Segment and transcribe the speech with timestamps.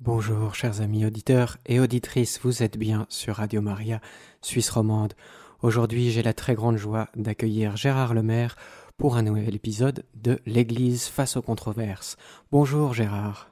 [0.00, 4.02] Bonjour chers amis auditeurs et auditrices, vous êtes bien sur Radio Maria,
[4.42, 5.14] Suisse romande.
[5.62, 8.56] Aujourd'hui j'ai la très grande joie d'accueillir Gérard Lemaire
[8.98, 12.18] pour un nouvel épisode de L'Église face aux controverses.
[12.52, 13.50] Bonjour Gérard.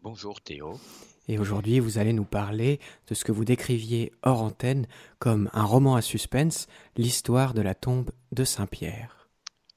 [0.00, 0.80] Bonjour Théo.
[1.28, 4.86] Et aujourd'hui vous allez nous parler de ce que vous décriviez hors antenne
[5.18, 6.66] comme un roman à suspense,
[6.96, 9.28] l'histoire de la tombe de Saint-Pierre.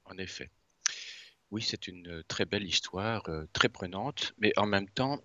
[0.06, 0.48] En effet.
[1.50, 5.18] Oui, c'est une très belle histoire, euh, très prenante, mais en même temps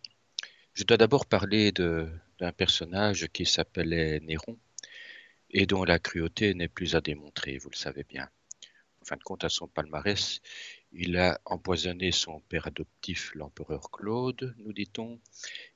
[0.73, 4.57] je dois d'abord parler d'un personnage qui s'appelait Néron
[5.51, 8.27] et dont la cruauté n'est plus à démontrer, vous le savez bien.
[9.01, 10.41] En fin de compte, à son palmarès,
[10.91, 15.19] il a empoisonné son père adoptif, l'empereur Claude, nous dit-on.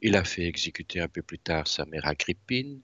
[0.02, 2.82] Il a fait exécuter un peu plus tard sa mère Agrippine.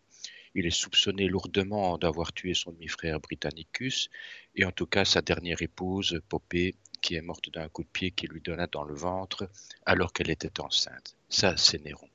[0.53, 4.11] Il est soupçonné lourdement d'avoir tué son demi-frère Britannicus
[4.55, 8.11] et en tout cas sa dernière épouse, Popée, qui est morte d'un coup de pied
[8.11, 9.49] qui lui donna dans le ventre
[9.85, 11.15] alors qu'elle était enceinte.
[11.33, 12.07] Ça, c'est Néron.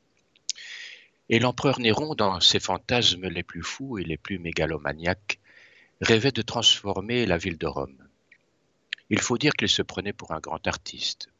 [1.28, 5.40] Et l'empereur Néron, dans ses fantasmes les plus fous et les plus mégalomaniaques,
[6.00, 8.08] rêvait de transformer la ville de Rome.
[9.10, 11.30] Il faut dire qu'il se prenait pour un grand artiste,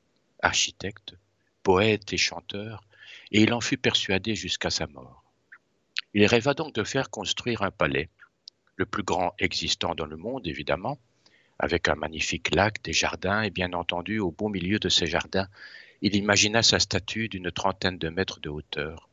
[0.42, 1.14] architecte,
[1.62, 2.82] poète et chanteur,
[3.30, 5.22] et il en fut persuadé jusqu'à sa mort.
[6.14, 8.08] Il rêva donc de faire construire un palais,
[8.74, 10.98] le plus grand existant dans le monde évidemment,
[11.60, 15.46] avec un magnifique lac, des jardins, et bien entendu, au beau milieu de ces jardins,
[16.00, 19.08] il imagina sa statue d'une trentaine de mètres de hauteur,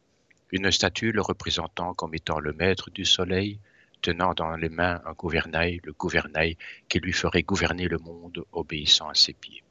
[0.51, 3.59] une statue le représentant comme étant le maître du soleil,
[4.01, 9.09] tenant dans les mains un gouvernail, le gouvernail qui lui ferait gouverner le monde obéissant
[9.09, 9.63] à ses pieds.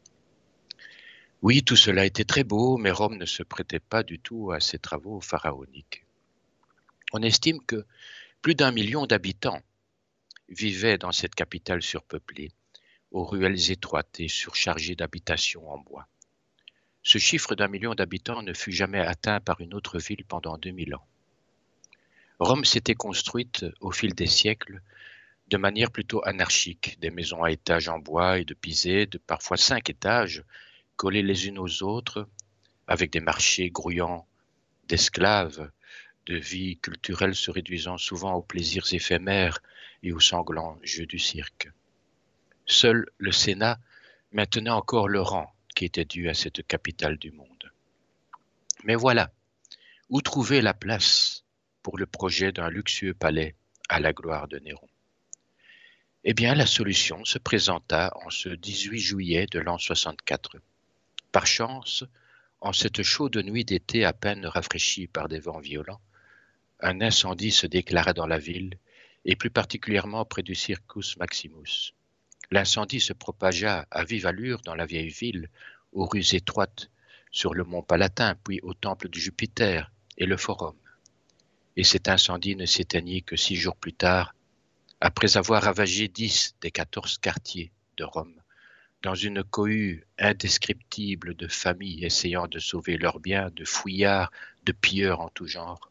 [1.42, 4.58] Oui, tout cela était très beau, mais Rome ne se prêtait pas du tout à
[4.58, 6.04] ces travaux pharaoniques.
[7.12, 7.84] On estime que
[8.42, 9.60] plus d'un million d'habitants
[10.48, 12.50] vivaient dans cette capitale surpeuplée,
[13.12, 16.08] aux ruelles étroites et surchargées d'habitations en bois.
[17.06, 20.94] Ce chiffre d'un million d'habitants ne fut jamais atteint par une autre ville pendant 2000
[20.94, 21.06] ans.
[22.38, 24.80] Rome s'était construite au fil des siècles
[25.48, 29.58] de manière plutôt anarchique, des maisons à étages en bois et de pisé, de parfois
[29.58, 30.44] cinq étages,
[30.96, 32.26] collées les unes aux autres,
[32.86, 34.26] avec des marchés grouillants
[34.88, 35.70] d'esclaves,
[36.24, 39.60] de vie culturelle se réduisant souvent aux plaisirs éphémères
[40.02, 41.70] et aux sanglants jeux du cirque.
[42.64, 43.78] Seul le Sénat
[44.32, 47.72] maintenait encore le rang qui était dû à cette capitale du monde.
[48.84, 49.32] Mais voilà,
[50.08, 51.44] où trouver la place
[51.82, 53.54] pour le projet d'un luxueux palais
[53.88, 54.88] à la gloire de Néron
[56.24, 60.56] Eh bien, la solution se présenta en ce 18 juillet de l'an 64.
[61.32, 62.04] Par chance,
[62.60, 66.00] en cette chaude nuit d'été à peine rafraîchie par des vents violents,
[66.80, 68.78] un incendie se déclara dans la ville,
[69.24, 71.94] et plus particulièrement près du Circus Maximus.
[72.50, 75.48] L'incendie se propagea à vive allure dans la vieille ville,
[75.92, 76.90] aux rues étroites,
[77.30, 80.76] sur le mont Palatin, puis au temple de Jupiter et le Forum.
[81.76, 84.34] Et cet incendie ne s'éteignit que six jours plus tard,
[85.00, 88.40] après avoir ravagé dix des quatorze quartiers de Rome,
[89.02, 94.30] dans une cohue indescriptible de familles essayant de sauver leurs biens de fouillards,
[94.64, 95.90] de pilleurs en tout genre.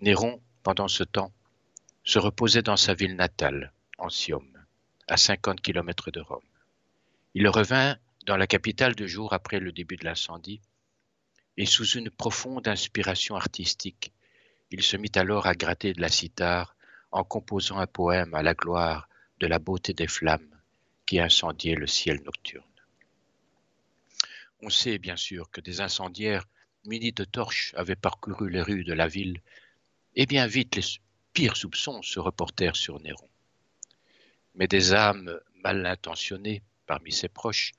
[0.00, 1.32] Néron, pendant ce temps,
[2.02, 4.53] se reposait dans sa ville natale, Ancium,
[5.08, 6.44] à 50 kilomètres de Rome.
[7.34, 10.60] Il revint dans la capitale deux jours après le début de l'incendie,
[11.56, 14.12] et sous une profonde inspiration artistique,
[14.70, 16.74] il se mit alors à gratter de la cithare
[17.12, 20.60] en composant un poème à la gloire de la beauté des flammes
[21.06, 22.64] qui incendiaient le ciel nocturne.
[24.62, 26.46] On sait bien sûr que des incendiaires
[26.86, 29.40] munis de torches avaient parcouru les rues de la ville,
[30.16, 30.82] et bien vite les
[31.32, 33.28] pires soupçons se reportèrent sur Néron
[34.54, 37.72] mais des âmes mal intentionnées parmi ses proches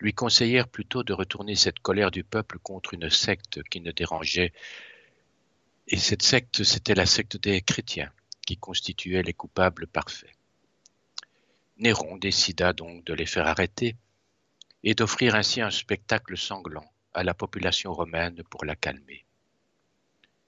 [0.00, 4.52] lui conseillèrent plutôt de retourner cette colère du peuple contre une secte qui ne dérangeait.
[5.88, 8.10] Et cette secte, c'était la secte des chrétiens,
[8.46, 10.32] qui constituait les coupables parfaits.
[11.76, 13.96] Néron décida donc de les faire arrêter
[14.82, 19.24] et d'offrir ainsi un spectacle sanglant à la population romaine pour la calmer.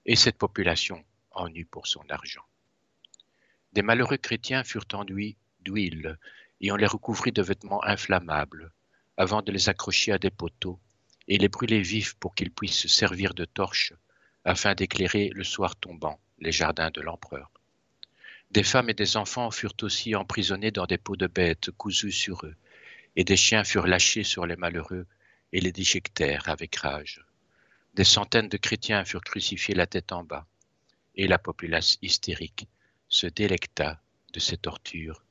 [0.06, 2.44] Et cette population en eut pour son argent.
[3.72, 6.18] Des malheureux chrétiens furent enduits d'huile
[6.60, 8.72] et on les recouvrit de vêtements inflammables
[9.16, 10.78] avant de les accrocher à des poteaux
[11.28, 13.94] et les brûler vifs pour qu'ils puissent servir de torches
[14.44, 17.50] afin d'éclairer le soir tombant les jardins de l'empereur.
[18.50, 22.44] Des femmes et des enfants furent aussi emprisonnés dans des peaux de bêtes cousues sur
[22.44, 22.56] eux,
[23.16, 25.06] et des chiens furent lâchés sur les malheureux
[25.52, 27.24] et les déjectèrent avec rage.
[27.94, 30.46] Des centaines de chrétiens furent crucifiés la tête en bas,
[31.14, 32.68] et la populace hystérique
[33.08, 34.00] se délecta
[34.32, 35.22] de ces tortures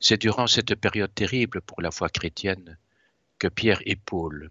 [0.00, 2.78] C'est durant cette période terrible pour la foi chrétienne
[3.38, 4.50] que Pierre et Paul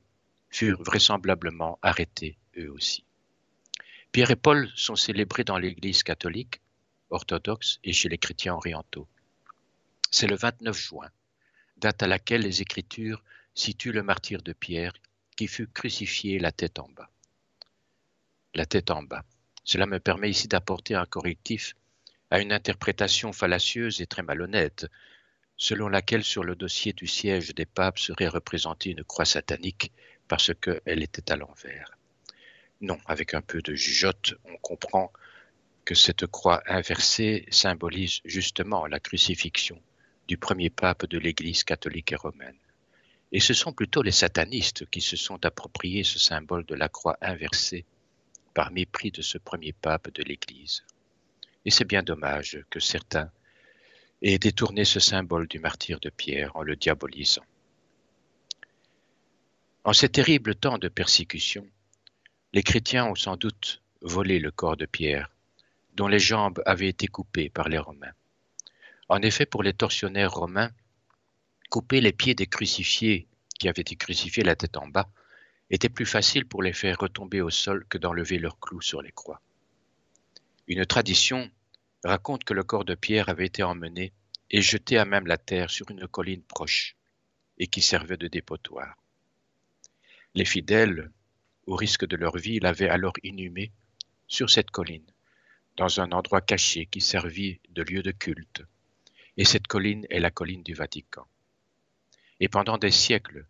[0.49, 3.03] furent vraisemblablement arrêtés eux aussi.
[4.11, 6.61] Pierre et Paul sont célébrés dans l'Église catholique,
[7.09, 9.07] orthodoxe et chez les chrétiens orientaux.
[10.11, 11.09] C'est le 29 juin,
[11.77, 13.23] date à laquelle les Écritures
[13.53, 14.93] situent le martyr de Pierre
[15.35, 17.09] qui fut crucifié la tête en bas.
[18.53, 19.25] La tête en bas.
[19.63, 21.75] Cela me permet ici d'apporter un correctif
[22.35, 24.87] à une interprétation fallacieuse et très malhonnête,
[25.55, 29.93] selon laquelle sur le dossier du siège des papes serait représentée une croix satanique
[30.27, 31.97] parce qu'elle était à l'envers.
[32.81, 35.13] Non, avec un peu de jugeote, on comprend
[35.85, 39.81] que cette croix inversée symbolise justement la crucifixion
[40.27, 42.59] du premier pape de l'Église catholique et romaine.
[43.31, 47.17] Et ce sont plutôt les satanistes qui se sont appropriés ce symbole de la croix
[47.21, 47.85] inversée
[48.53, 50.83] par mépris de ce premier pape de l'Église.
[51.65, 53.31] Et c'est bien dommage que certains
[54.21, 57.45] aient détourné ce symbole du martyr de Pierre en le diabolisant.
[59.83, 61.67] En ces terribles temps de persécution,
[62.53, 65.31] les chrétiens ont sans doute volé le corps de Pierre,
[65.95, 68.13] dont les jambes avaient été coupées par les Romains.
[69.09, 70.71] En effet, pour les tortionnaires romains,
[71.69, 73.27] couper les pieds des crucifiés
[73.59, 75.09] qui avaient été crucifiés la tête en bas
[75.69, 79.11] était plus facile pour les faire retomber au sol que d'enlever leurs clous sur les
[79.11, 79.41] croix.
[80.67, 81.49] Une tradition
[82.03, 84.13] raconte que le corps de Pierre avait été emmené
[84.49, 86.95] et jeté à même la terre sur une colline proche
[87.57, 88.95] et qui servait de dépotoir.
[90.33, 91.11] Les fidèles
[91.67, 93.71] au risque de leur vie, l'avaient alors inhumé
[94.27, 95.05] sur cette colline,
[95.77, 98.63] dans un endroit caché qui servit de lieu de culte.
[99.37, 101.27] Et cette colline est la colline du Vatican.
[102.39, 103.45] Et pendant des siècles,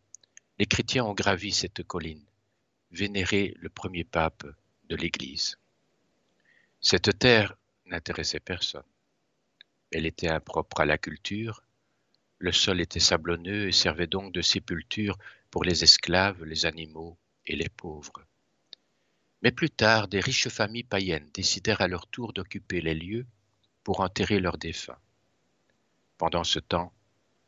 [0.57, 2.25] les chrétiens ont gravi cette colline,
[2.91, 4.45] vénéré le premier pape
[4.85, 5.57] de l'Église.
[6.87, 7.55] Cette terre
[7.87, 8.85] n'intéressait personne.
[9.91, 11.63] Elle était impropre à la culture,
[12.37, 15.17] le sol était sablonneux et servait donc de sépulture
[15.49, 17.17] pour les esclaves, les animaux
[17.47, 18.23] et les pauvres.
[19.41, 23.25] Mais plus tard, des riches familles païennes décidèrent à leur tour d'occuper les lieux
[23.83, 24.99] pour enterrer leurs défunts.
[26.19, 26.93] Pendant ce temps,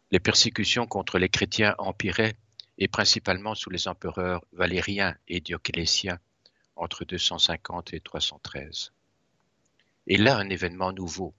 [0.10, 2.38] les persécutions contre les chrétiens empiraient,
[2.80, 6.18] et principalement sous les empereurs Valérien et Dioclétien
[6.76, 8.94] entre 250 et 313.
[10.08, 11.34] Et là, un événement nouveau,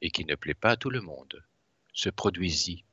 [0.00, 1.44] et qui ne plaît pas à tout le monde,
[1.92, 2.84] se produisit,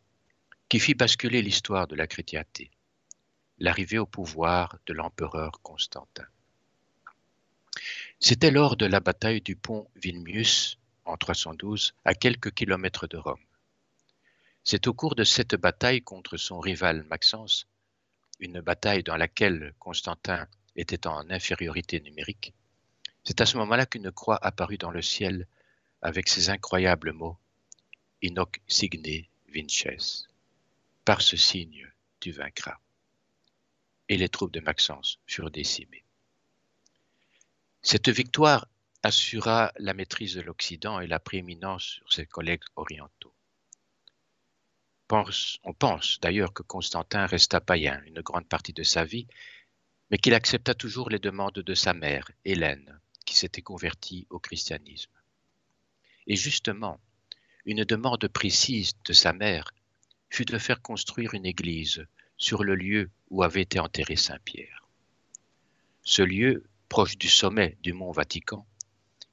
[0.70, 2.72] qui fit basculer l'histoire de la chrétienté
[3.60, 6.26] l'arrivée au pouvoir de l'empereur Constantin.
[8.20, 13.44] C'était lors de la bataille du pont Vilmius en 312, à quelques kilomètres de Rome.
[14.64, 17.68] C'est au cours de cette bataille contre son rival Maxence,
[18.40, 22.54] une bataille dans laquelle Constantin était en infériorité numérique,
[23.24, 25.48] c'est à ce moment-là qu'une croix apparut dans le ciel
[26.02, 27.38] avec ces incroyables mots
[28.22, 30.28] Inoc signe vinces.
[31.06, 31.88] Par ce signe,
[32.20, 32.78] tu vaincras
[34.10, 36.04] et les troupes de Maxence furent décimées.
[37.82, 38.68] Cette victoire
[39.04, 43.34] assura la maîtrise de l'Occident et la prééminence sur ses collègues orientaux.
[45.12, 49.28] on pense d'ailleurs que Constantin resta païen une grande partie de sa vie,
[50.12, 55.12] mais qu'il accepta toujours les demandes de sa mère, Hélène, qui s'était convertie au christianisme.
[56.26, 57.00] Et justement,
[57.64, 59.72] une demande précise de sa mère
[60.32, 64.88] fut de faire construire une église sur le lieu où avait été enterré Saint Pierre.
[66.02, 68.66] Ce lieu, proche du sommet du mont Vatican,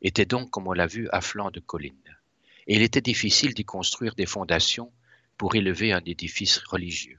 [0.03, 2.19] était donc, comme on l'a vu, à flanc de colline,
[2.67, 4.93] et il était difficile d'y construire des fondations
[5.39, 7.19] pour élever un édifice religieux.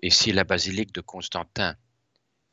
[0.00, 1.76] Et si la basilique de Constantin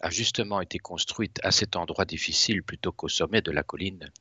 [0.02, 4.12] a justement été construite à cet endroit difficile plutôt qu'au sommet de la colline,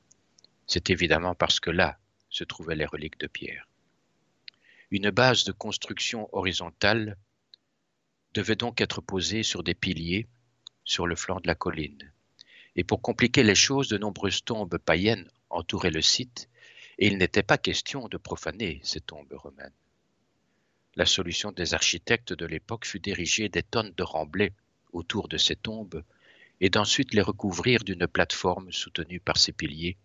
[0.66, 1.99] c'est évidemment parce que là
[2.30, 3.68] se trouvaient les reliques de Pierre.
[4.90, 7.16] Une base de construction horizontale
[8.35, 10.26] devait donc être posé sur des piliers
[10.85, 12.12] sur le flanc de la colline.
[12.76, 16.49] Et pour compliquer les choses, de nombreuses tombes païennes entouraient le site,
[16.99, 19.73] et il n'était pas question de profaner ces tombes romaines.
[20.95, 24.52] La solution des architectes de l'époque fut d'ériger des tonnes de remblais
[24.96, 26.02] autour de ces tombes
[26.60, 29.96] et d'ensuite les recouvrir d'une plateforme soutenue par ces piliers,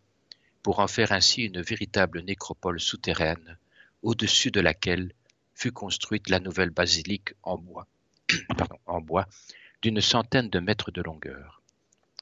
[0.63, 3.57] pour en faire ainsi une véritable nécropole souterraine,
[4.03, 5.13] au-dessus de laquelle
[5.53, 7.87] fut construite la nouvelle basilique en bois
[9.81, 11.61] d'une centaine de mètres de longueur.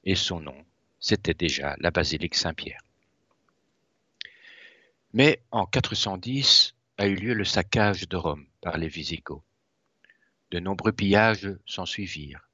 [0.04, 0.66] Et son nom,
[1.00, 2.82] c'était déjà la basilique Saint-Pierre.
[5.14, 9.44] Mais en 410 a eu lieu le saccage de Rome par les Visigoths.
[10.52, 12.49] De nombreux pillages s'en suivirent,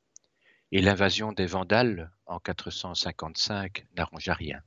[0.76, 4.62] et l'invasion des Vandales en 455 n'arrangea rien.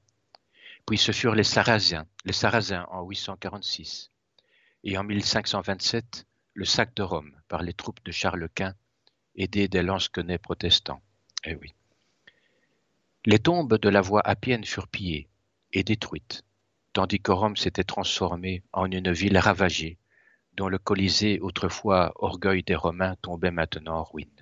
[0.86, 4.10] Puis ce furent les Sarrasiens, les Sarrasins en 846,
[4.84, 8.74] et en 1527 le sac de Rome par les troupes de Charles Quint
[9.36, 11.02] aidés des lansquenets protestants.
[11.44, 11.74] Eh oui.
[13.26, 15.28] Les tombes de la voie appienne furent pillées
[15.74, 16.42] et détruites,
[16.94, 19.98] tandis que Rome s'était transformée en une ville ravagée,
[20.56, 24.37] dont le Colisée, autrefois orgueil des Romains, tombait maintenant en ruine,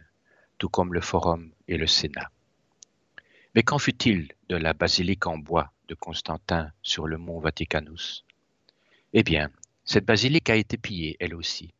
[0.58, 2.30] tout comme le Forum et le Sénat.
[3.54, 8.24] Mais qu'en fut-il de la basilique en bois de Constantin sur le mont Vaticanus?
[9.12, 9.50] Eh bien,
[9.84, 11.72] cette basilique a été pillée, elle aussi,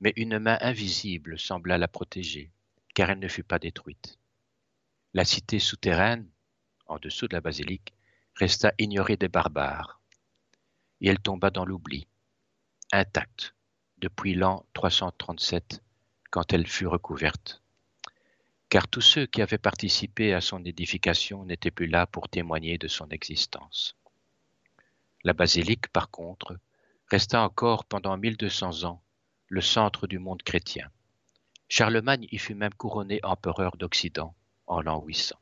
[0.00, 2.50] mais une main invisible sembla la protéger,
[2.94, 4.18] car elle ne fut pas détruite.
[5.14, 6.28] La cité souterraine,
[6.86, 7.94] en dessous de la basilique,
[8.34, 10.00] resta ignorée des barbares,
[11.00, 12.06] et elle tomba dans l'oubli,
[12.92, 13.54] intacte,
[13.98, 15.82] depuis l'an 337,
[16.30, 17.62] quand elle fut recouverte
[18.76, 22.88] car tous ceux qui avaient participé à son édification n'étaient plus là pour témoigner de
[22.88, 23.96] son existence.
[25.24, 26.58] La basilique, par contre,
[27.08, 29.02] resta encore pendant 1200 ans
[29.48, 30.90] le centre du monde chrétien.
[31.70, 34.34] Charlemagne y fut même couronné empereur d'Occident
[34.66, 35.36] en l'an 800.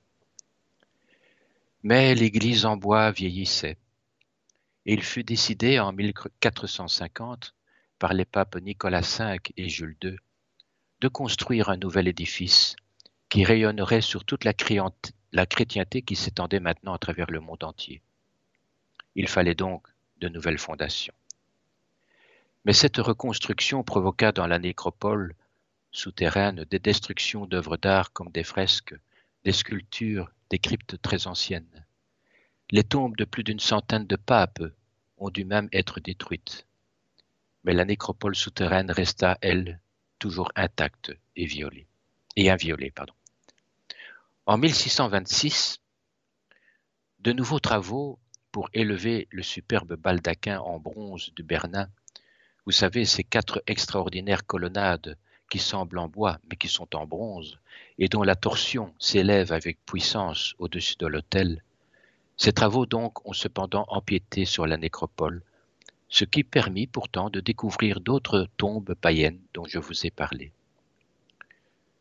[1.82, 3.78] Mais l'église en bois vieillissait,
[4.86, 7.52] et il fut décidé en 1450
[7.98, 10.18] par les papes Nicolas V et Jules II
[11.00, 12.76] de construire un nouvel édifice
[13.34, 18.00] qui rayonnerait sur toute la, chrétienté qui s'étendait maintenant à travers le monde entier.
[19.16, 19.88] Il fallait donc
[20.18, 21.14] de nouvelles fondations.
[22.64, 25.34] Mais cette reconstruction provoqua dans la nécropole
[25.90, 28.94] souterraine des destructions d'œuvres d'art comme des fresques,
[29.42, 31.84] des sculptures, des cryptes très anciennes.
[32.70, 34.62] Les tombes de plus d'une centaine de papes
[35.18, 36.68] ont dû même être détruites.
[37.64, 39.80] Mais la nécropole souterraine resta, elle,
[40.20, 41.88] toujours intacte et violée,
[42.36, 42.92] et inviolée.
[44.46, 45.80] En 1626,
[47.20, 48.18] de nouveaux travaux
[48.52, 51.88] pour élever le superbe baldaquin en bronze de Bernin,
[52.66, 55.16] vous savez, ces quatre extraordinaires colonnades
[55.48, 57.58] qui semblent en bois mais qui sont en bronze
[57.96, 61.64] et dont la torsion s'élève avec puissance au-dessus de l'autel,
[62.36, 65.42] ces travaux donc ont cependant empiété sur la nécropole,
[66.10, 70.52] ce qui permit pourtant de découvrir d'autres tombes païennes dont je vous ai parlé.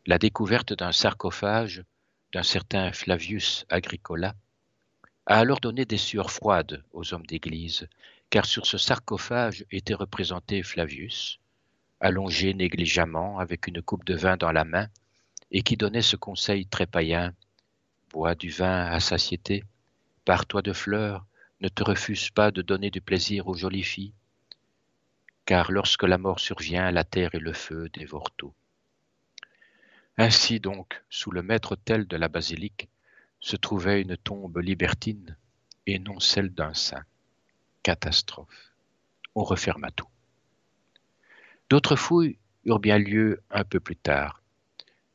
[0.04, 1.84] La découverte d'un sarcophage
[2.34, 4.34] d'un certain Flavius Agricola,
[5.26, 7.88] a alors donné des sueurs froides aux hommes d'Église,
[8.28, 11.38] car sur ce sarcophage était représenté Flavius,
[12.00, 14.88] allongé négligemment avec une coupe de vin dans la main,
[15.52, 17.32] et qui donnait ce conseil très païen
[18.10, 19.62] Bois du vin à satiété,
[20.24, 21.24] pars-toi de fleurs,
[21.60, 24.12] ne te refuse pas de donner du plaisir aux jolies filles,
[25.46, 28.54] car lorsque la mort survient, la terre et le feu dévorent tout.
[30.16, 32.88] Ainsi donc, sous le maître-autel de la basilique,
[33.40, 35.36] se trouvait une tombe libertine
[35.86, 37.04] et non celle d'un saint.
[37.82, 38.72] Catastrophe.
[39.34, 40.08] On referma tout.
[41.68, 44.42] D'autres fouilles eurent bien lieu un peu plus tard,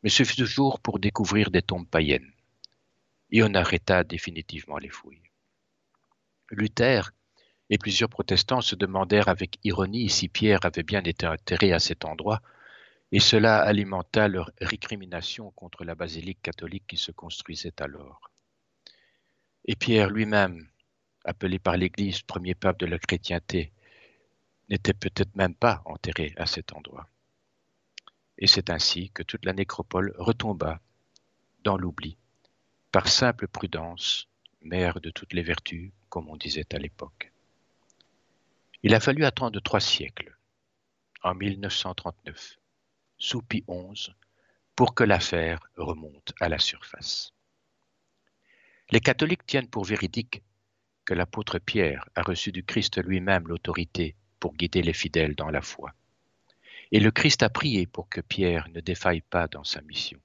[0.03, 2.31] mais ce fut toujours pour découvrir des tombes païennes.
[3.31, 5.21] Et on arrêta définitivement les fouilles.
[6.51, 7.11] Luther
[7.69, 12.05] et plusieurs protestants se demandèrent avec ironie si Pierre avait bien été enterré à cet
[12.05, 12.41] endroit,
[13.11, 18.29] et cela alimenta leur récrimination contre la basilique catholique qui se construisait alors.
[19.65, 20.69] Et Pierre lui-même,
[21.25, 23.71] appelé par l'Église premier pape de la chrétienté,
[24.69, 27.09] n'était peut-être même pas enterré à cet endroit.
[28.37, 30.79] Et c'est ainsi que toute la nécropole retomba
[31.63, 32.17] dans l'oubli,
[32.91, 34.27] par simple prudence,
[34.61, 37.31] mère de toutes les vertus, comme on disait à l'époque.
[38.83, 40.37] Il a fallu attendre trois siècles,
[41.21, 42.58] en 1939,
[43.19, 44.11] sous Pie XI
[44.75, 47.33] pour que l'affaire remonte à la surface.
[48.91, 50.41] Les catholiques tiennent pour véridique
[51.05, 55.61] que l'apôtre Pierre a reçu du Christ lui-même l'autorité pour guider les fidèles dans la
[55.61, 55.93] foi.
[56.91, 60.19] Et le Christ a prié pour que Pierre ne défaille pas dans sa mission.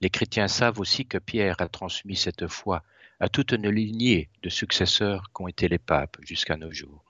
[0.00, 2.82] Les chrétiens savent aussi que Pierre a transmis cette foi
[3.20, 7.04] à toute une lignée de successeurs qu'ont été les papes jusqu'à nos jours.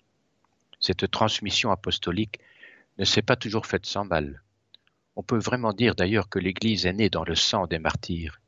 [0.81, 2.41] Cette transmission apostolique
[2.99, 4.43] ne s'est pas toujours faite sans mal.
[5.21, 8.41] On peut vraiment dire d'ailleurs que l'Église est née dans le sang des martyrs,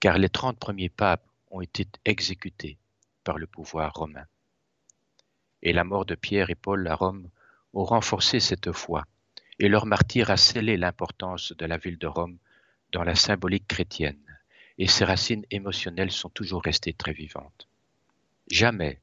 [0.00, 2.78] car les trente premiers papes ont été exécutés
[3.24, 4.24] par le pouvoir romain.
[5.60, 7.28] Et la mort de Pierre et Paul à Rome
[7.74, 9.04] ont renforcé cette foi,
[9.58, 12.38] et leur martyr a scellé l'importance de la ville de Rome
[12.90, 14.38] dans la symbolique chrétienne,
[14.78, 17.68] et ses racines émotionnelles sont toujours restées très vivantes.
[18.50, 18.98] Jamais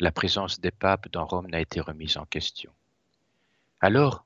[0.00, 2.72] la présence des papes dans Rome n'a été remise en question.
[3.80, 4.24] Alors,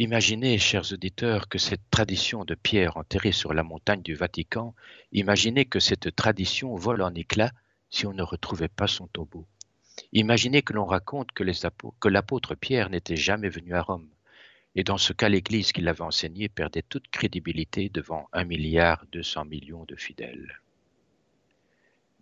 [0.00, 4.72] Imaginez, chers auditeurs, que cette tradition de Pierre enterré sur la montagne du Vatican,
[5.10, 7.50] imaginez que cette tradition vole en éclats
[7.90, 9.44] si on ne retrouvait pas son tombeau.
[10.12, 14.08] Imaginez que l'on raconte que l'apôtre Pierre n'était jamais venu à Rome,
[14.76, 19.24] Et dans ce cas, l'Église qui l'avait enseigné perdait toute crédibilité devant un milliard deux
[19.24, 20.60] cents millions de fidèles.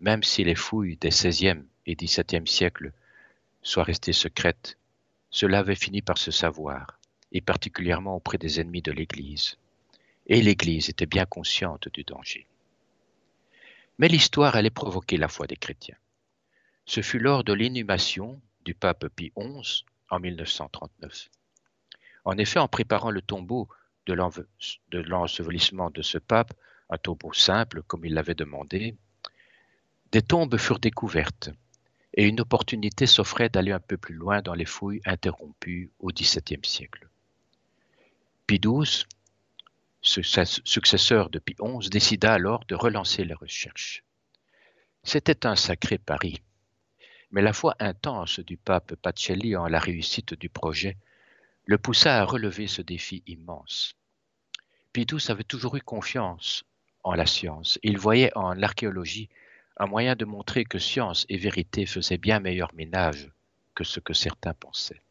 [0.00, 2.94] Même si les fouilles des XVIe et XVIIe siècles
[3.60, 4.78] soient restées secrètes,
[5.28, 6.95] cela avait fini par se savoir,
[7.32, 9.56] et particulièrement auprès des ennemis de l'Église.
[10.26, 12.46] Et l'Église était bien consciente du danger.
[13.98, 15.96] Mais l'histoire allait provoquer la foi des chrétiens.
[16.84, 21.28] Ce fut lors de l'inhumation du pape Pie XI en 1939.
[22.24, 23.68] En effet, en préparant le tombeau
[24.06, 24.14] de
[24.92, 26.54] l'ensevelissement de ce pape,
[26.90, 28.96] un tombeau simple comme il l'avait demandé,
[30.12, 31.50] des tombes furent découvertes
[32.14, 36.64] et une opportunité s'offrait d'aller un peu plus loin dans les fouilles interrompues au XVIIe
[36.64, 37.08] siècle.
[38.46, 39.04] Pie XII,
[40.02, 44.04] successeur de Pie XI, décida alors de relancer les recherches.
[45.02, 46.40] C'était un sacré pari,
[47.32, 50.96] mais la foi intense du pape Pacelli en la réussite du projet
[51.64, 53.96] le poussa à relever ce défi immense.
[54.92, 56.64] Pidous avait toujours eu confiance
[57.02, 57.80] en la science.
[57.82, 59.28] Il voyait en l'archéologie
[59.76, 63.28] un moyen de montrer que science et vérité faisaient bien meilleur ménage
[63.74, 65.02] que ce que certains pensaient.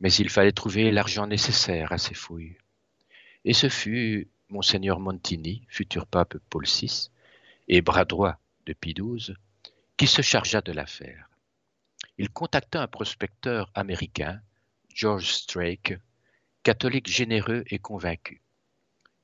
[0.00, 2.56] Mais il fallait trouver l'argent nécessaire à ces fouilles.
[3.44, 7.10] Et ce fut monseigneur Montini, futur pape Paul VI,
[7.68, 9.34] et bras droit de Pie XII,
[9.96, 11.30] qui se chargea de l'affaire.
[12.18, 14.40] Il contacta un prospecteur américain
[14.94, 15.98] George Strake,
[16.62, 18.42] catholique généreux et convaincu,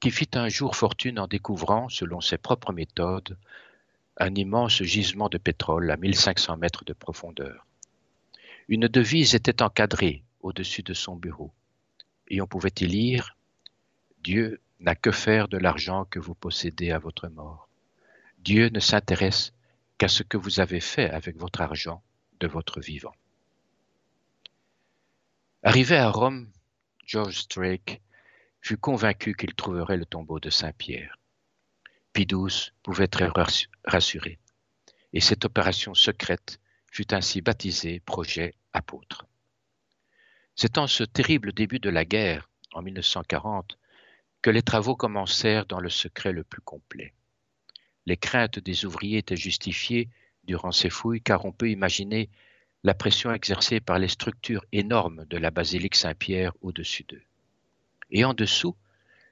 [0.00, 3.36] qui fit un jour fortune en découvrant, selon ses propres méthodes,
[4.18, 7.66] un immense gisement de pétrole à 1500 mètres de profondeur.
[8.68, 11.52] Une devise était encadrée au-dessus de son bureau,
[12.28, 13.36] et on pouvait y lire
[14.20, 17.68] Dieu n'a que faire de l'argent que vous possédez à votre mort.
[18.38, 19.52] Dieu ne s'intéresse
[19.98, 22.02] qu'à ce que vous avez fait avec votre argent
[22.40, 23.14] de votre vivant.
[25.62, 26.50] Arrivé à Rome,
[27.04, 28.00] George Strake
[28.60, 31.18] fut convaincu qu'il trouverait le tombeau de Saint-Pierre.
[32.12, 32.26] Pie
[32.82, 33.32] pouvait être
[33.84, 34.38] rassuré,
[35.12, 39.26] et cette opération secrète fut ainsi baptisée projet apôtre.
[40.56, 43.78] C'est en ce terrible début de la guerre, en 1940,
[44.40, 47.12] que les travaux commencèrent dans le secret le plus complet.
[48.06, 50.08] Les craintes des ouvriers étaient justifiées
[50.44, 52.30] durant ces fouilles car on peut imaginer
[52.84, 57.22] la pression exercée par les structures énormes de la basilique Saint-Pierre au-dessus d'eux.
[58.10, 58.76] Et en dessous,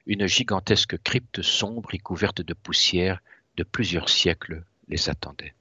[0.05, 3.19] une gigantesque crypte sombre et couverte de poussière
[3.57, 5.55] de plusieurs siècles les attendait.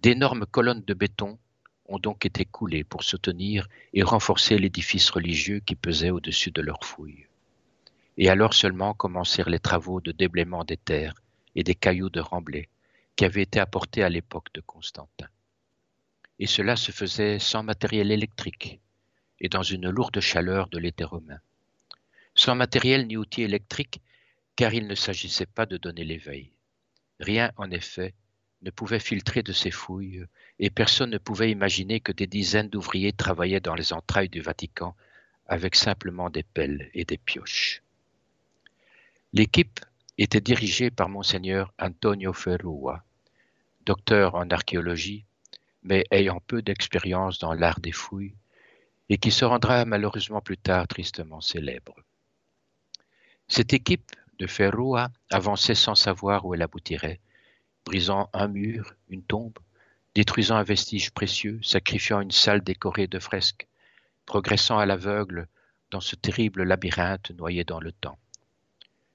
[0.00, 1.38] D'énormes colonnes de béton
[1.88, 6.84] ont donc été coulées pour soutenir et renforcer l'édifice religieux qui pesait au-dessus de leurs
[6.84, 7.26] fouilles.
[8.18, 11.14] Et alors seulement commencèrent les travaux de déblaiement des terres
[11.54, 12.68] et des cailloux de remblai
[13.14, 15.28] qui avaient été apportés à l'époque de Constantin
[16.38, 18.80] et cela se faisait sans matériel électrique
[19.40, 21.40] et dans une lourde chaleur de l'été romain.
[22.34, 24.00] Sans matériel ni outil électrique,
[24.54, 26.52] car il ne s'agissait pas de donner l'éveil.
[27.20, 28.14] Rien, en effet,
[28.62, 30.24] ne pouvait filtrer de ces fouilles,
[30.58, 34.94] et personne ne pouvait imaginer que des dizaines d'ouvriers travaillaient dans les entrailles du Vatican
[35.46, 37.82] avec simplement des pelles et des pioches.
[39.32, 39.80] L'équipe
[40.18, 43.04] était dirigée par monseigneur Antonio Ferrua,
[43.84, 45.24] docteur en archéologie
[45.86, 48.34] mais ayant peu d'expérience dans l'art des fouilles,
[49.08, 51.94] et qui se rendra malheureusement plus tard tristement célèbre.
[53.46, 57.20] Cette équipe de Ferroa avançait sans savoir où elle aboutirait,
[57.84, 59.56] brisant un mur, une tombe,
[60.16, 63.68] détruisant un vestige précieux, sacrifiant une salle décorée de fresques,
[64.24, 65.46] progressant à l'aveugle
[65.90, 68.18] dans ce terrible labyrinthe noyé dans le temps.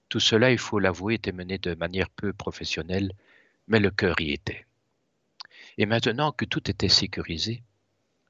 [0.10, 3.14] Tout cela, il faut l'avouer, était mené de manière peu professionnelle,
[3.68, 4.68] mais le cœur y était.
[5.80, 7.64] Et maintenant que tout était sécurisé,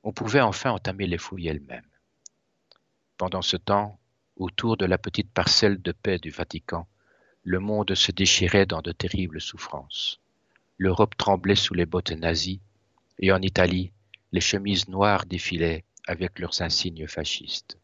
[0.03, 1.91] on pouvait enfin entamer les fouilles elles-mêmes.
[3.17, 3.99] Pendant ce temps,
[4.37, 6.87] autour de la petite parcelle de paix du Vatican,
[7.43, 10.21] le monde se déchirait dans de terribles souffrances.
[10.81, 12.59] L'Europe tremblait sous les bottes nazies,
[13.19, 13.91] et en Italie,
[14.31, 17.77] les chemises noires défilaient avec leurs insignes fascistes.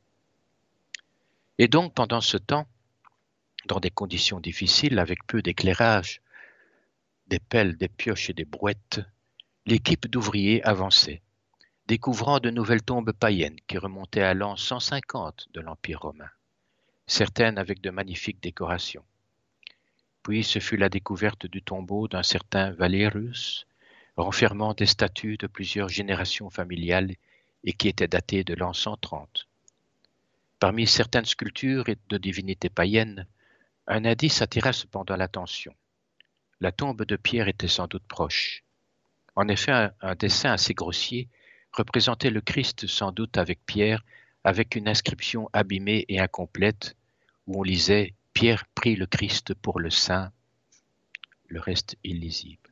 [1.60, 2.66] Et donc, pendant ce temps,
[3.68, 6.22] dans des conditions difficiles, avec peu d'éclairage,
[7.28, 9.02] des pelles, des pioches et des brouettes,
[9.68, 11.22] L'équipe d'ouvriers avançait,
[11.86, 16.32] découvrant de nouvelles tombes païennes qui remontaient à l'an 150 de l'Empire romain,
[17.06, 19.06] certaines avec de magnifiques décorations.
[20.28, 23.66] Puis ce fut la découverte du tombeau d'un certain Valerius,
[24.18, 27.16] renfermant des statues de plusieurs générations familiales
[27.64, 29.48] et qui était daté de l'an 130.
[30.60, 33.26] Parmi certaines sculptures de divinités païennes,
[33.88, 35.74] un indice attira cependant l'attention.
[36.60, 38.66] La tombe de Pierre était sans doute proche.
[39.38, 41.30] En effet, un, dessin assez grossier
[41.72, 44.04] représentait le Christ sans doute avec Pierre
[44.44, 46.98] avec une inscription abîmée et incomplète
[47.46, 50.32] où on lisait Pierre prit le Christ pour le Saint,
[51.48, 52.70] le reste illisible.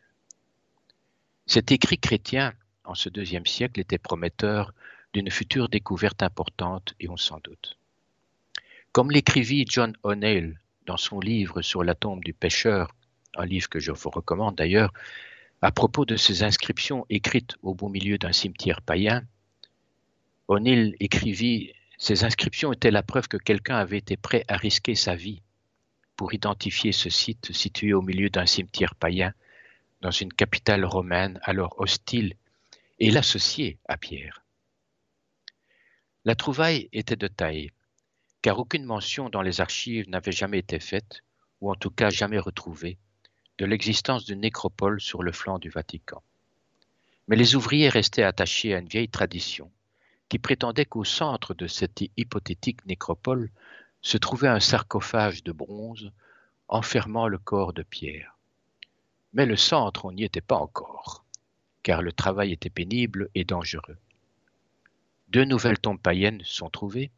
[1.48, 4.76] Cet écrit chrétien, en ce deuxième siècle, était prometteur
[5.12, 7.80] d'une future découverte importante et on s'en doute.
[8.92, 12.94] Comme l'écrivit John O'Neill dans son livre sur la tombe du pêcheur,
[13.36, 14.94] un livre que je vous recommande d'ailleurs,
[15.64, 19.24] à propos de ces inscriptions écrites au beau milieu d'un cimetière païen,
[20.48, 25.16] O'Neill écrivit Ces inscriptions étaient la preuve que quelqu'un avait été prêt à risquer sa
[25.16, 25.42] vie
[26.16, 29.34] pour identifier ce site situé au milieu d'un cimetière païen
[30.02, 32.36] dans une capitale romaine alors hostile
[33.00, 34.44] et l'associer à Pierre.
[36.24, 37.72] La trouvaille était de taille,
[38.42, 41.22] car aucune mention dans les archives n'avait jamais été faite,
[41.62, 42.98] ou en tout cas jamais retrouvée,
[43.58, 46.22] de l'existence d'une nécropole sur le flanc du Vatican.
[47.28, 49.72] Mais les ouvriers restaient attachés à une vieille tradition
[50.30, 53.50] qui prétendait qu'au centre de cette hypothétique nécropole
[54.06, 56.12] se trouvait un sarcophage de bronze
[56.68, 58.38] enfermant le corps de Pierre.
[59.34, 61.26] Mais le centre, on n'y était pas encore,
[61.82, 63.98] car le travail était pénible et dangereux.
[65.30, 67.10] Deux nouvelles tombes païennes sont trouvées.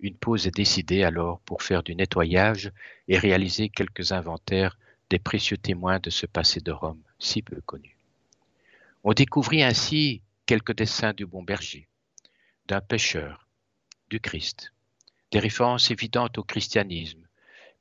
[0.00, 2.72] Une pause est décidée alors pour faire du nettoyage
[3.06, 4.76] et réaliser quelques inventaires
[5.10, 7.96] des précieux témoins de ce passé de Rome si peu connu.
[9.04, 11.86] On découvrit ainsi quelques dessins du bon berger,
[12.66, 13.46] d'un pêcheur,
[14.10, 14.73] du Christ,
[15.34, 17.26] des références évidentes au christianisme,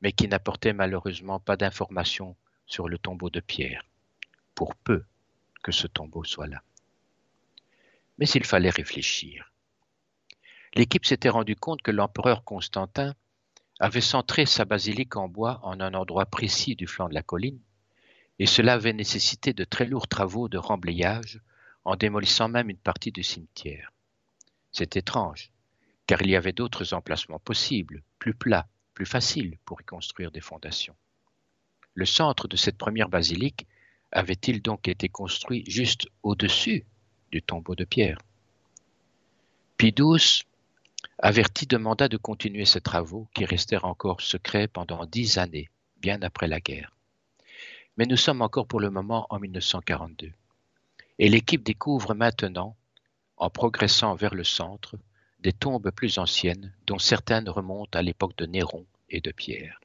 [0.02, 2.36] mais qui n'apportaient malheureusement pas d'informations
[2.66, 3.86] sur le tombeau de Pierre,
[4.56, 5.04] pour peu
[5.62, 6.64] que ce tombeau soit là.
[8.18, 9.52] Mais il fallait réfléchir.
[10.74, 13.14] L'équipe s'était rendu compte que l'empereur Constantin
[13.80, 17.60] avait centré sa basilique en bois en un endroit précis du flanc de la colline,
[18.40, 21.40] et cela avait nécessité de très lourds travaux de remblayage,
[21.86, 23.92] en démolissant même une partie du cimetière.
[24.72, 25.53] C'est étrange,
[26.08, 30.42] car il y avait d'autres emplacements possibles, plus plats, plus faciles pour y construire des
[30.42, 30.96] fondations.
[31.96, 33.68] Le centre de cette première basilique
[34.12, 36.86] avait-il donc été construit juste au-dessus
[37.32, 38.20] du tombeau de Pierre?
[39.78, 39.94] Pie
[41.20, 46.48] averti demanda de continuer ces travaux qui restèrent encore secrets pendant dix années, bien après
[46.48, 46.96] la guerre.
[47.98, 50.32] Mais nous sommes encore pour le moment en 1942.
[51.20, 52.76] Et l'équipe découvre maintenant,
[53.38, 54.98] en progressant vers le centre,
[55.44, 59.82] des tombes plus anciennes, dont certaines remontent à l'époque de Néron et de Pierre.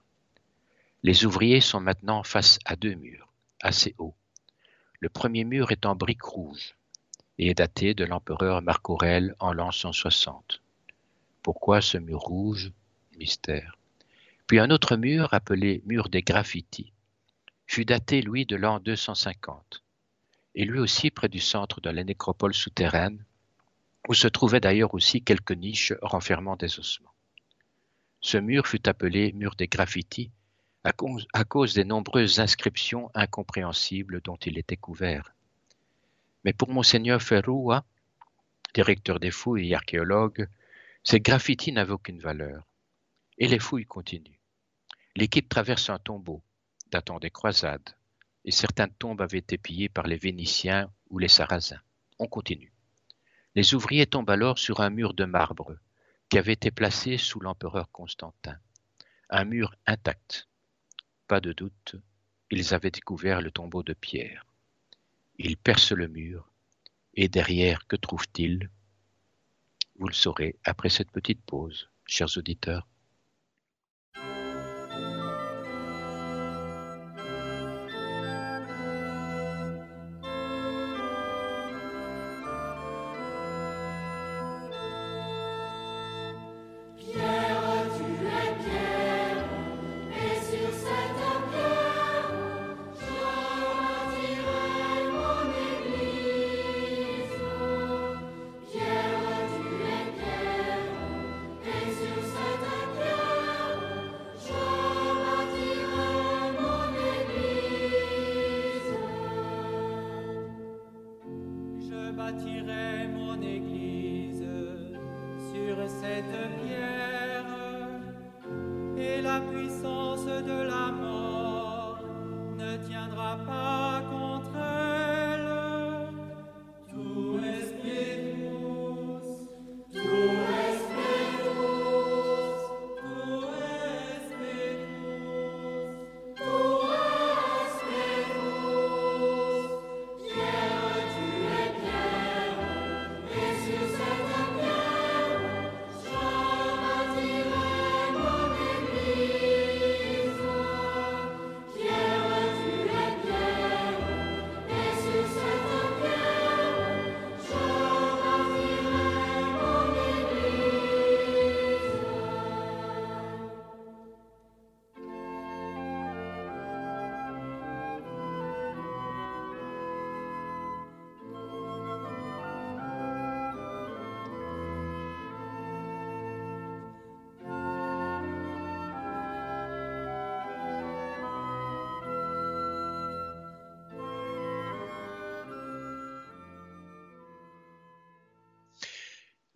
[1.02, 4.14] Les ouvriers sont maintenant face à deux murs, assez hauts.
[5.00, 6.76] Le premier mur est en briques rouges
[7.38, 10.62] et est daté de l'empereur Marc Aurèle en l'an 160.
[11.42, 12.72] Pourquoi ce mur rouge?
[13.18, 13.76] Mystère.
[14.46, 16.92] Puis un autre mur, appelé mur des graffitis,
[17.66, 19.82] fut daté, lui, de l'an 250,
[20.54, 23.24] et lui aussi près du centre de la nécropole souterraine,
[24.08, 27.12] où se trouvaient d'ailleurs aussi quelques niches renfermant des ossements.
[28.20, 30.32] Ce mur fut appelé mur des graffitis
[30.82, 35.34] à cause, des nombreuses inscriptions incompréhensibles dont il était couvert.
[36.44, 37.84] Mais pour monseigneur Ferrua,
[38.72, 40.48] directeur des fouilles et archéologue,
[41.04, 42.66] ces graffitis n'avaient aucune valeur.
[43.36, 44.40] Et les fouilles continuent.
[45.14, 46.42] L'équipe traverse un tombeau
[46.90, 47.90] datant des croisades,
[48.46, 51.82] et certaines tombes avaient été pillées par les Vénitiens ou les Sarrasins.
[52.18, 52.72] On continue.
[53.58, 55.76] Les ouvriers tombent alors sur un mur de marbre
[56.28, 58.56] qui avait été placé sous l'empereur Constantin.
[59.30, 60.46] Un mur intact.
[61.26, 61.96] Pas de doute,
[62.52, 64.46] ils avaient découvert le tombeau de Pierre.
[65.38, 66.52] Ils percent le mur,
[67.14, 68.70] et derrière, que trouvent-ils?
[69.96, 72.86] Vous le saurez après cette petite pause, chers auditeurs.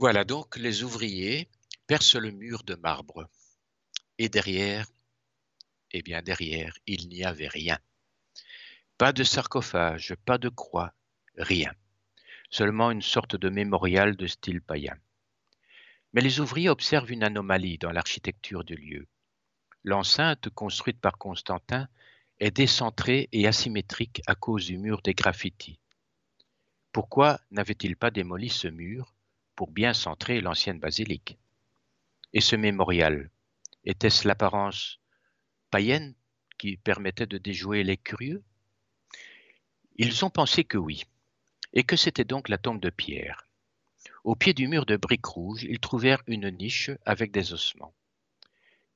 [0.03, 1.49] Voilà donc les ouvriers
[1.87, 3.31] percent le mur de marbre.
[4.19, 4.89] Et derrière,
[5.93, 7.79] eh bien derrière, il n'y avait rien.
[8.99, 10.93] Pas de sarcophage, pas de croix,
[11.37, 11.73] rien.
[12.51, 14.97] Seulement une sorte de mémorial de style païen.
[16.13, 19.07] Mais les ouvriers observent une anomalie dans l'architecture du lieu.
[19.85, 21.87] L'enceinte, construite par Constantin,
[22.41, 25.79] est décentrée et asymétrique à cause du mur des graffitis.
[26.91, 29.12] Pourquoi n'avait-il pas démoli ce mur?
[29.63, 31.39] Pour bien centrer l'ancienne basilique
[32.33, 33.31] Et ce mémorial,
[33.85, 34.99] était-ce l'apparence
[35.71, 36.17] païenne
[36.59, 38.43] qui permettait de déjouer les curieux?
[39.95, 41.05] Ils ont pensé que oui,
[41.73, 43.47] et que c'était donc la tombe de Pierre.
[44.25, 47.95] Au pied du mur de briques rouges, ils trouvèrent une niche avec des ossements.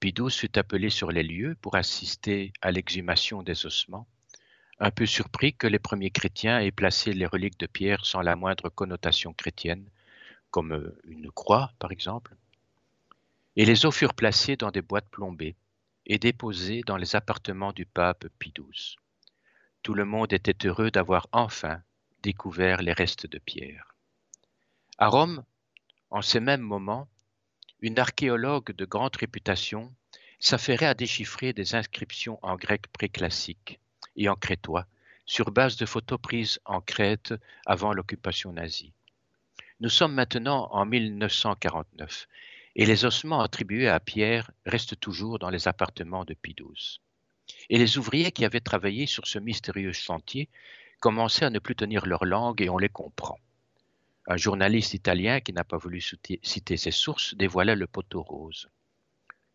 [0.01, 4.09] Pidous fut appelé sur les lieux pour assister à l'exhumation des ossements,
[4.81, 8.35] un peu surpris que les premiers chrétiens aient placé les reliques de Pierre sans la
[8.35, 9.89] moindre connotation chrétienne,
[10.51, 12.35] comme une croix par exemple.
[13.57, 15.57] Et les os furent placés dans des boîtes plombées
[16.07, 18.97] et déposés dans les appartements du pape Pie XII.
[19.83, 21.83] Tout le monde était heureux d'avoir enfin
[22.23, 23.95] découvert les restes de Pierre.
[24.99, 25.45] À Rome,
[26.11, 27.09] en ces mêmes moments,
[27.81, 29.95] une archéologue de grande réputation
[30.39, 33.79] s'affairait à déchiffrer des inscriptions en grec préclassique
[34.17, 34.87] et en crétois
[35.27, 37.35] sur base de photos prises en Crète
[37.67, 38.93] avant l'occupation nazie.
[39.81, 42.29] Nous sommes maintenant en 1949
[42.77, 46.57] et les ossements attribués à Pierre restent toujours dans les appartements de Pie
[47.69, 50.49] Et les ouvriers qui avaient travaillé sur ce mystérieux chantier
[50.99, 53.39] commençaient à ne plus tenir leur langue et on les comprend.
[54.27, 58.71] Un journaliste italien qui n'a pas voulu citer ses sources dévoila le poteau rose.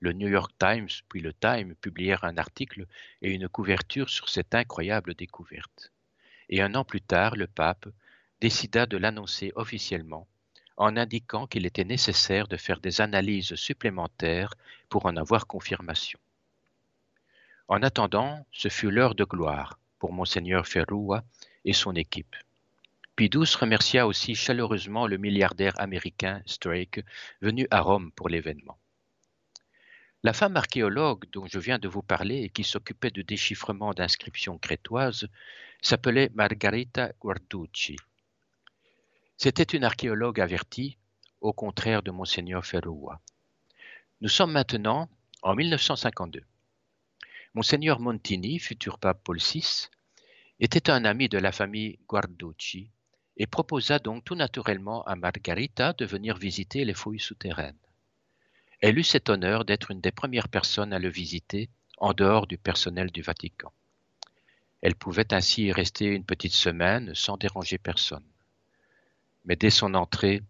[0.01, 2.85] Le New York Times puis le Time publièrent un article
[3.23, 5.91] et une couverture sur cette incroyable découverte.
[6.49, 7.87] Et un an plus tard, le pape
[8.41, 10.27] décida de l'annoncer officiellement
[10.75, 14.55] en indiquant qu'il était nécessaire de faire des analyses supplémentaires
[14.89, 16.19] pour en avoir confirmation.
[17.67, 21.23] En attendant, ce fut l'heure de gloire pour monseigneur Ferrua
[21.65, 22.35] et son équipe.
[23.15, 27.05] Pidous remercia aussi chaleureusement le milliardaire américain Strake
[27.41, 28.79] venu à Rome pour l'événement.
[30.23, 34.57] La femme archéologue dont je viens de vous parler et qui s'occupait du déchiffrement d'inscriptions
[34.57, 35.27] crétoises
[35.81, 37.97] s'appelait Margarita Guarducci.
[39.43, 40.99] C'était une archéologue avertie,
[41.39, 43.19] au contraire de Monseigneur Ferrua.
[44.21, 45.09] Nous sommes maintenant
[45.41, 46.43] en 1952.
[47.55, 49.87] Monseigneur Montini, futur pape Paul VI,
[50.59, 52.91] était un ami de la famille Guarducci
[53.35, 57.81] et proposa donc tout naturellement à Margarita de venir visiter les fouilles souterraines.
[58.79, 62.59] Elle eut cet honneur d'être une des premières personnes à le visiter en dehors du
[62.59, 63.73] personnel du Vatican.
[64.83, 68.23] Elle pouvait ainsi y rester une petite semaine sans déranger personne.
[69.45, 70.41] Mais dès son entrée,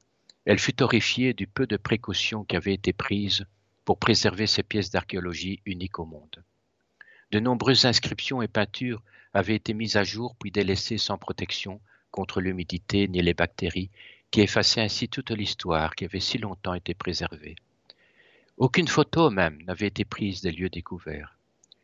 [0.45, 3.45] elle fut horrifiée du peu de précautions qui avaient été prises
[3.85, 6.43] pour préserver ces pièces d'archéologie uniques au monde.
[7.31, 9.01] De nombreuses inscriptions et peintures
[9.33, 11.79] avaient été mises à jour puis délaissées sans protection
[12.11, 13.89] contre l'humidité ni les bactéries,
[14.31, 17.55] qui effaçaient ainsi toute l'histoire qui avait si longtemps été préservée.
[18.57, 21.37] Aucune photo même n'avait été prise des lieux découverts.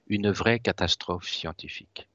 [0.08, 2.08] Une vraie catastrophe scientifique.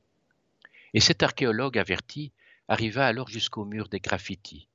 [0.94, 2.32] Et cet archéologue averti
[2.68, 4.68] arriva alors jusqu'au mur des graffitis.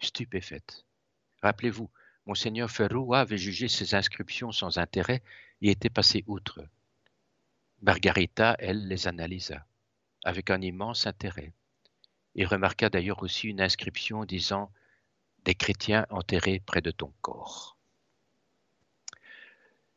[0.00, 0.84] Stupéfaite.
[1.42, 1.90] Rappelez-vous,
[2.26, 5.22] Monseigneur Ferroua avait jugé ces inscriptions sans intérêt
[5.62, 6.60] et était passé outre.
[7.80, 9.66] Margarita, elle, les analysa,
[10.24, 11.52] avec un immense intérêt
[12.38, 14.70] et remarqua d'ailleurs aussi une inscription disant
[15.44, 17.76] Des chrétiens enterrés près de ton corps.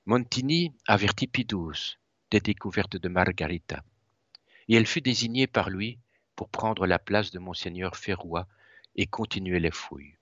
[0.05, 1.97] Montini avertit Pidous
[2.31, 3.83] des découvertes de Margarita,
[4.67, 5.99] et elle fut désignée par lui
[6.35, 8.47] pour prendre la place de monseigneur Ferrois
[8.95, 10.17] et continuer les fouilles.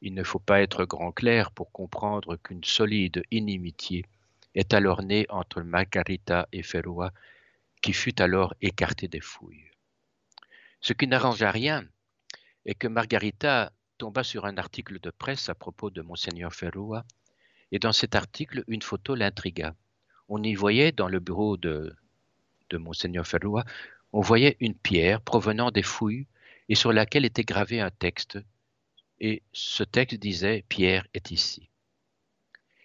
[0.00, 4.04] Il ne faut pas être grand clair pour comprendre qu'une solide inimitié
[4.54, 7.12] est alors née entre Margarita et Ferrois,
[7.82, 9.70] qui fut alors écarté des fouilles.
[10.80, 11.86] Ce qui n'arrangea rien
[12.64, 17.04] est que Margarita tomba sur un article de presse à propos de Monseigneur Ferroa,
[17.72, 19.74] et dans cet article, une photo l'intrigua.
[20.28, 21.94] On y voyait, dans le bureau de,
[22.70, 23.64] de Monseigneur Ferroa,
[24.12, 26.26] on voyait une pierre provenant des fouilles
[26.68, 28.38] et sur laquelle était gravé un texte.
[29.20, 31.68] Et ce texte disait Pierre est ici.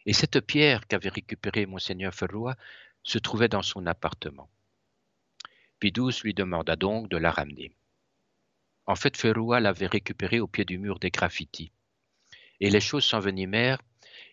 [0.06, 2.56] Et cette pierre qu'avait récupérée Monseigneur Ferroa
[3.04, 4.50] se trouvait dans son appartement.
[5.80, 7.72] Pidous lui demanda donc de la ramener.
[8.86, 11.72] En fait, Ferroua l'avait récupéré au pied du mur des graffitis.
[12.60, 13.82] Et les choses s'envenimèrent,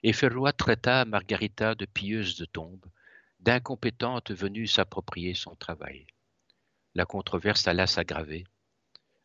[0.03, 2.85] et Ferroua traita Margarita de pieuse de tombe,
[3.41, 6.07] d'incompétente venue s'approprier son travail.
[6.95, 8.45] La controverse alla s'aggraver.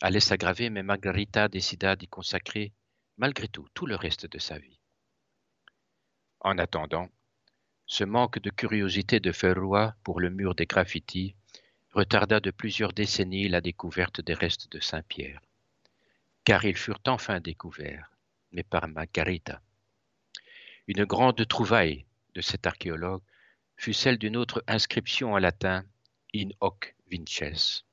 [0.02, 2.74] Allait s'aggraver, mais Margarita décida d'y consacrer
[3.18, 4.80] malgré tout, tout le reste de sa vie.
[6.42, 7.10] En attendant,
[7.86, 11.36] ce manque de curiosité de Ferroy pour le mur des graffitis
[11.92, 15.42] retarda de plusieurs décennies la découverte des restes de Saint-Pierre,
[16.44, 18.12] car ils furent enfin découverts,
[18.52, 19.62] mais par Margarita.
[20.88, 23.24] Une grande trouvaille de cet archéologue
[23.78, 25.86] fut celle d'une autre inscription en latin
[26.36, 27.85] In hoc vinces.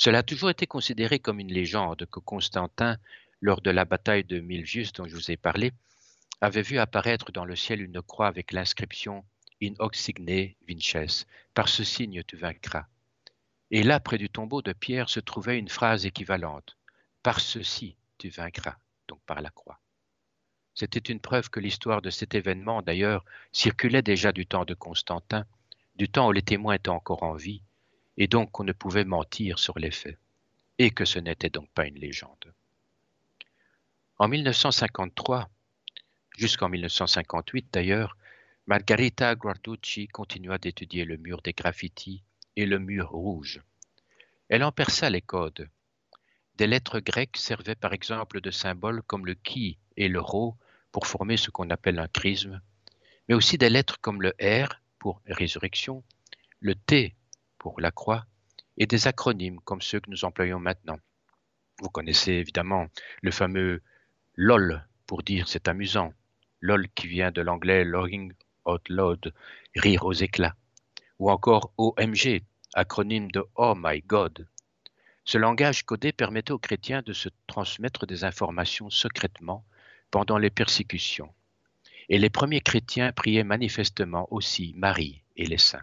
[0.00, 2.98] Cela a toujours été considéré comme une légende que Constantin,
[3.40, 5.72] lors de la bataille de Milvius dont je vous ai parlé,
[6.40, 9.24] avait vu apparaître dans le ciel une croix avec l'inscription
[9.60, 12.86] In hoc signe vinces, par ce signe tu vaincras.
[13.72, 16.76] Et là, près du tombeau de Pierre, se trouvait une phrase équivalente
[17.24, 18.76] Par ceci tu vaincras,
[19.08, 19.80] donc par la croix.
[20.74, 25.44] C'était une preuve que l'histoire de cet événement, d'ailleurs, circulait déjà du temps de Constantin,
[25.96, 27.62] du temps où les témoins étaient encore en vie,
[28.18, 30.18] et donc qu'on ne pouvait mentir sur les faits,
[30.78, 32.52] et que ce n'était donc pas une légende.
[34.18, 35.48] En 1953,
[36.36, 38.16] jusqu'en 1958 d'ailleurs,
[38.66, 42.24] Margarita Guarducci continua d'étudier le mur des graffitis
[42.56, 43.62] et le mur rouge.
[44.48, 45.68] Elle en perça les codes.
[46.56, 50.56] Des lettres grecques servaient par exemple de symboles comme le qui et le rho
[50.90, 52.60] pour former ce qu'on appelle un chrisme,
[53.28, 56.02] mais aussi des lettres comme le R pour résurrection,
[56.58, 57.14] le T
[57.58, 58.26] pour la croix,
[58.76, 60.98] et des acronymes comme ceux que nous employons maintenant.
[61.80, 62.86] Vous connaissez évidemment
[63.22, 63.82] le fameux
[64.34, 66.12] LOL pour dire c'est amusant,
[66.60, 68.32] LOL qui vient de l'anglais Logging
[68.66, 69.34] Out Loud,
[69.76, 70.56] rire aux éclats,
[71.18, 72.42] ou encore OMG,
[72.74, 74.46] acronyme de Oh My God.
[75.24, 79.64] Ce langage codé permettait aux chrétiens de se transmettre des informations secrètement
[80.10, 81.32] pendant les persécutions.
[82.08, 85.82] Et les premiers chrétiens priaient manifestement aussi Marie et les saints.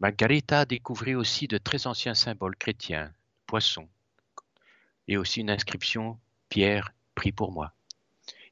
[0.00, 3.12] Margarita découvrit aussi de très anciens symboles chrétiens,
[3.46, 3.88] poissons,
[5.08, 7.72] et aussi une inscription Pierre, prie pour moi,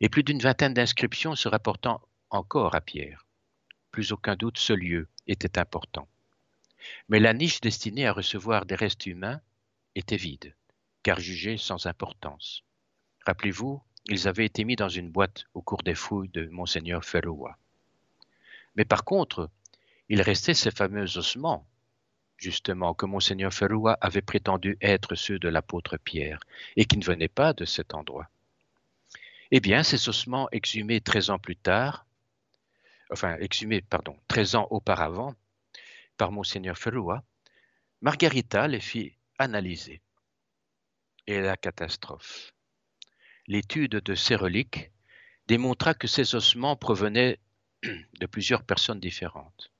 [0.00, 3.26] et plus d'une vingtaine d'inscriptions se rapportant encore à Pierre.
[3.92, 6.08] Plus aucun doute, ce lieu était important.
[7.08, 9.40] Mais la niche destinée à recevoir des restes humains
[9.94, 10.52] était vide,
[11.04, 12.64] car jugée sans importance.
[13.24, 17.56] Rappelez-vous, ils avaient été mis dans une boîte au cours des fouilles de Monseigneur Ferroa.
[18.74, 19.48] Mais par contre,
[20.08, 21.66] il restait ces fameux ossements,
[22.36, 26.40] justement, que Monseigneur Ferroa avait prétendu être ceux de l'apôtre Pierre,
[26.76, 28.28] et qui ne venaient pas de cet endroit.
[29.50, 32.06] Eh bien, ces ossements exhumés treize ans plus tard,
[33.10, 35.34] enfin, exhumés, pardon, treize ans auparavant,
[36.16, 37.22] par Monseigneur Ferroa,
[38.00, 40.00] Margarita les fit analyser.
[41.26, 42.52] Et la catastrophe
[43.46, 44.90] l'étude de ces reliques
[45.46, 47.38] démontra que ces ossements provenaient
[47.82, 49.70] de plusieurs personnes différentes.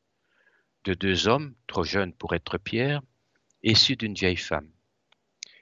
[0.87, 3.03] De deux hommes, trop jeunes pour être pierres,
[3.65, 4.71] issus d'une vieille femme,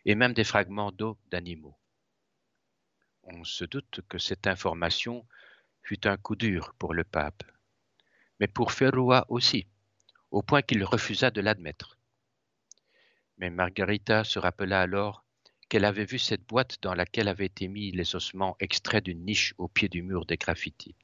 [0.05, 1.79] et même des fragments d'eau d'animaux.
[3.23, 5.27] On se doute que cette information
[5.83, 7.43] fut un coup dur pour le pape,
[8.39, 9.67] mais pour Ferroa aussi,
[10.31, 11.97] au point qu'il refusa de l'admettre.
[13.39, 15.25] Mais Margarita se rappela alors
[15.71, 19.55] qu'elle avait vu cette boîte dans laquelle avaient été mis les ossements extraits d'une niche
[19.57, 20.97] au pied du mur des graffitis.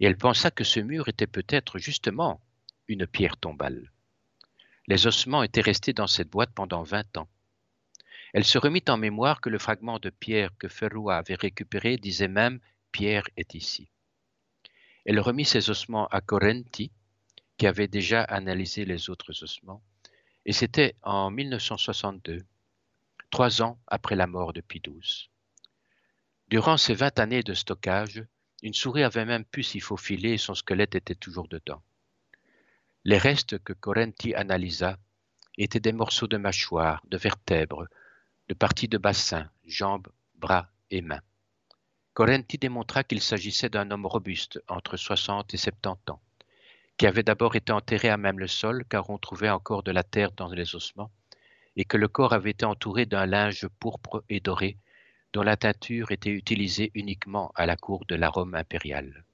[0.00, 2.40] Et elle pensa que ce mur était peut-être justement
[2.88, 3.92] une pierre tombale.
[4.86, 7.28] Les ossements étaient restés dans cette boîte pendant vingt ans.
[8.32, 12.28] Elle se remit en mémoire que le fragment de pierre que Ferroa avait récupéré disait
[12.28, 12.60] même
[12.92, 13.88] Pierre est ici.
[15.04, 16.90] Elle remit ses ossements à Correnti,
[17.56, 19.82] qui avait déjà analysé les autres ossements,
[20.44, 22.44] et c'était en 1962
[23.30, 25.28] trois ans après la mort de XII.
[26.48, 28.24] Durant ces vingt années de stockage,
[28.62, 31.82] une souris avait même pu s'y faufiler et son squelette était toujours dedans.
[33.08, 34.98] Les restes que Correnti analysa
[35.58, 37.86] étaient des morceaux de mâchoire, de vertèbres,
[38.48, 41.22] de parties de bassin, jambes, bras et mains.
[42.14, 46.20] Correnti démontra qu'il s'agissait d'un homme robuste, entre 60 et 70 ans,
[46.96, 50.02] qui avait d'abord été enterré à même le sol car on trouvait encore de la
[50.02, 51.12] terre dans les ossements,
[51.76, 54.78] et que le corps avait été entouré d'un linge pourpre et doré,
[55.32, 59.24] dont la teinture était utilisée uniquement à la cour de la Rome impériale.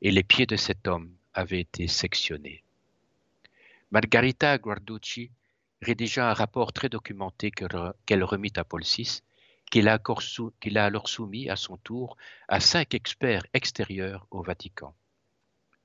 [0.00, 2.64] Et les pieds de cet homme avaient été sectionnés.
[3.94, 5.30] Margarita Guarducci
[5.80, 9.22] rédigea un rapport très documenté qu'elle remit à Paul VI,
[9.70, 10.00] qu'il a,
[10.84, 12.16] alors soumis à son tour
[12.48, 14.96] à cinq experts extérieurs au Vatican,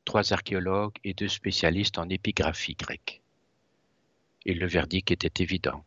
[0.06, 3.22] trois archéologues et deux spécialistes en épigraphie grecque
[4.44, 5.84] et le verdict était évident.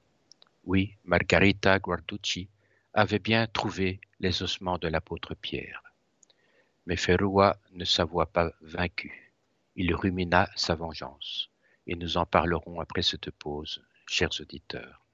[0.65, 2.49] Oui, Margarita Guarducci
[2.95, 5.83] avait bien trouvé les ossements de l'apôtre Pierre.
[6.87, 9.33] Mais Ferroa ne s'avoua pas vaincu.
[9.75, 11.52] Il rumina sa vengeance.
[11.87, 15.05] Et nous en parlerons après cette pause, chers auditeurs.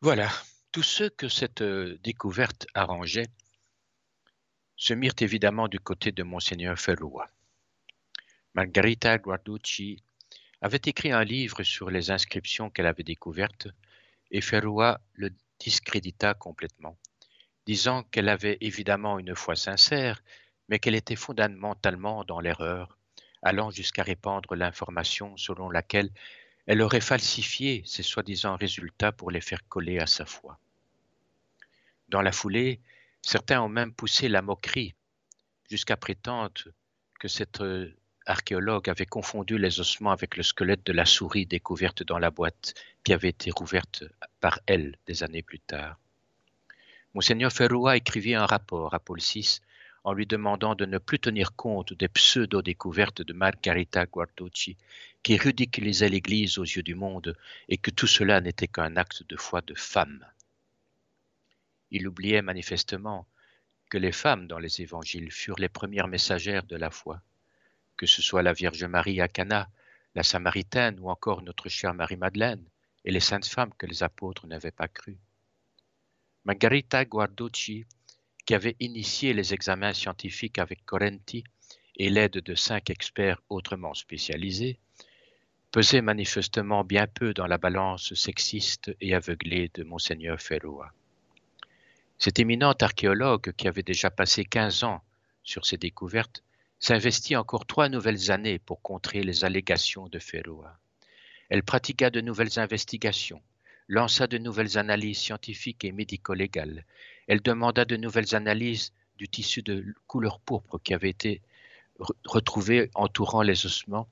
[0.00, 0.30] Voilà,
[0.72, 3.26] tous ceux que cette euh, découverte arrangeait
[4.76, 7.26] se mirent évidemment du côté de monseigneur Ferrua.
[8.58, 10.02] Margarita Guarducci
[10.62, 13.68] avait écrit un livre sur les inscriptions qu'elle avait découvertes
[14.32, 15.30] et Ferrua le
[15.60, 16.98] discrédita complètement,
[17.66, 20.24] disant qu'elle avait évidemment une foi sincère,
[20.68, 22.98] mais qu'elle était fondamentalement dans l'erreur,
[23.42, 26.10] allant jusqu'à répandre l'information selon laquelle
[26.66, 30.58] elle aurait falsifié ces soi-disant résultats pour les faire coller à sa foi.
[32.08, 32.80] Dans la foulée,
[33.22, 34.96] certains ont même poussé la moquerie,
[35.70, 36.64] jusqu'à prétendre
[37.20, 37.62] que cette
[38.28, 42.30] euh, archéologue avait confondu les ossements avec le squelette de la souris découverte dans la
[42.30, 42.74] boîte
[43.04, 44.04] qui avait été rouverte
[44.40, 45.98] par elle des années plus tard.
[47.14, 49.60] Monseigneur Ferroa écrivit un rapport à Paul VI
[50.04, 54.76] en lui demandant de ne plus tenir compte des pseudo-découvertes de Margarita Guarducci
[55.22, 57.36] qui ridiculisait l'Église aux yeux du monde
[57.68, 60.24] et que tout cela n'était qu'un acte de foi de femme.
[61.90, 63.26] Il oubliait manifestement
[63.90, 67.22] que les femmes dans les évangiles furent les premières messagères de la foi,
[67.98, 69.68] que ce soit la Vierge Marie à Cana,
[70.14, 72.64] la Samaritaine ou encore notre chère Marie-Madeleine
[73.04, 75.18] et les saintes femmes que les apôtres n'avaient pas crues.
[76.44, 77.84] Margarita Guarducci,
[78.46, 81.44] qui avait initié les examens scientifiques avec Correnti
[81.96, 84.78] et l'aide de cinq experts autrement spécialisés,
[85.72, 90.92] pesait manifestement bien peu dans la balance sexiste et aveuglée de monseigneur Ferroa.
[92.16, 95.02] Cet éminent archéologue, qui avait déjà passé quinze ans
[95.42, 96.42] sur ses découvertes,
[96.80, 100.78] s'investit encore trois nouvelles années pour contrer les allégations de Ferroa.
[101.48, 103.42] Elle pratiqua de nouvelles investigations,
[103.88, 106.84] lança de nouvelles analyses scientifiques et médico-légales.
[107.26, 111.42] Elle demanda de nouvelles analyses du tissu de couleur pourpre qui avait été
[112.24, 114.08] retrouvé entourant les ossements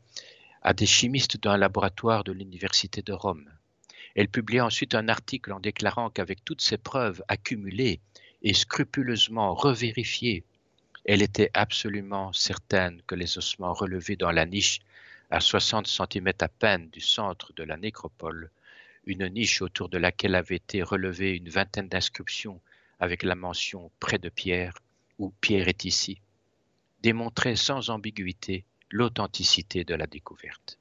[0.62, 3.48] à des chimistes d'un laboratoire de l'Université de Rome.
[4.16, 8.00] Elle publia ensuite un article en déclarant qu'avec toutes ces preuves accumulées
[8.42, 10.44] et scrupuleusement revérifiées,
[11.06, 14.80] elle était absolument certaine que les ossements relevés dans la niche
[15.30, 18.50] à 60 cm à peine du centre de la nécropole,
[19.06, 22.60] une niche autour de laquelle avait été relevée une vingtaine d'inscriptions
[22.98, 24.74] avec la mention près de Pierre
[25.20, 26.20] ou Pierre est ici,
[27.02, 30.76] démontraient sans ambiguïté l'authenticité de la découverte.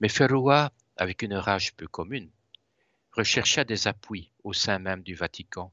[0.00, 2.30] Mais Ferroa, avec une rage peu commune,
[3.12, 5.72] rechercha des appuis au sein même du Vatican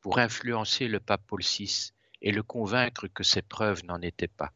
[0.00, 1.92] pour influencer le pape Paul VI
[2.22, 4.52] et le convaincre que ces preuves n'en étaient pas,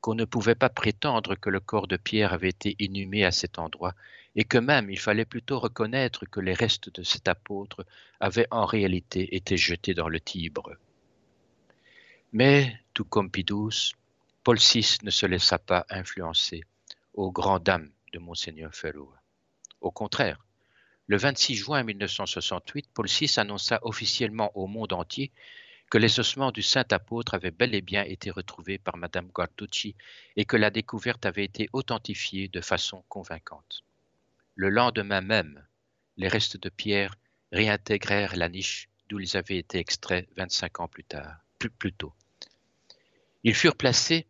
[0.00, 3.58] qu'on ne pouvait pas prétendre que le corps de Pierre avait été inhumé à cet
[3.58, 3.94] endroit,
[4.36, 7.86] et que même il fallait plutôt reconnaître que les restes de cet apôtre
[8.20, 10.76] avaient en réalité été jetés dans le Tibre.
[12.32, 13.94] Mais, tout comme Pidous,
[14.44, 16.62] Paul VI ne se laissa pas influencer
[17.14, 19.10] aux grandes dames de Monseigneur Ferro.
[19.80, 20.44] Au contraire,
[21.06, 25.32] le 26 juin 1968, Paul VI annonça officiellement au monde entier
[25.90, 29.94] que les ossements du saint apôtre avaient bel et bien été retrouvés par Madame Guarducci
[30.36, 33.84] et que la découverte avait été authentifiée de façon convaincante.
[34.56, 35.64] Le lendemain même,
[36.16, 37.14] les restes de pierre
[37.52, 42.12] réintégrèrent la niche d'où ils avaient été extraits 25 ans plus tard, plus, tôt.
[43.44, 44.26] Ils furent placés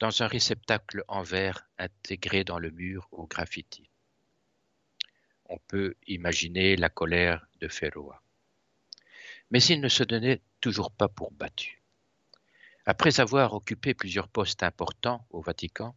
[0.00, 3.88] dans un réceptacle en verre intégré dans le mur au graffiti.
[5.46, 8.22] On peut imaginer la colère de Ferroa.
[9.50, 11.82] Mais il ne se donnait toujours pas pour battu.
[12.86, 15.94] Après avoir occupé plusieurs postes importants au Vatican,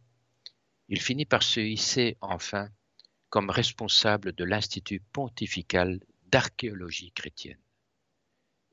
[0.90, 2.68] il finit par se hisser enfin
[3.30, 7.62] comme responsable de l'Institut pontifical d'archéologie chrétienne.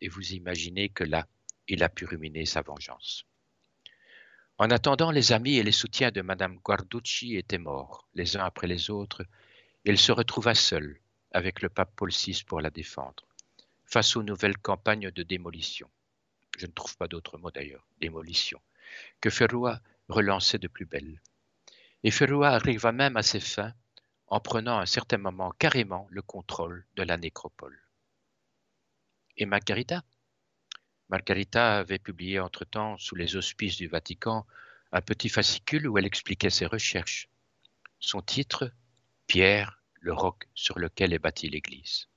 [0.02, 1.28] Et vous imaginez que là,
[1.70, 3.24] il a pu ruminer sa vengeance.
[4.58, 8.68] En attendant, les amis et les soutiens de Madame Guarducci étaient morts, les uns après
[8.68, 9.22] les autres,
[9.86, 11.00] et il se retrouva seul
[11.32, 13.25] avec le pape Paul VI pour la défendre,
[13.86, 15.90] face aux nouvelles campagnes de démolition.
[16.58, 18.62] Je ne trouve pas d'autre mot d'ailleurs, démolition,
[19.22, 21.22] que Ferroa relançait de plus belle.
[22.04, 23.74] Et Ferroa arriva même à ses fins
[24.28, 27.80] en prenant à un certain moment carrément le contrôle de la nécropole.
[29.38, 30.04] Et Margarita?
[31.10, 34.46] Margarita avait publié entre-temps, sous les auspices du Vatican,
[34.92, 37.30] un petit fascicule où elle expliquait ses recherches.
[38.00, 38.72] Son titre
[39.28, 42.08] Pierre, le roc sur lequel est bâtie l'Église.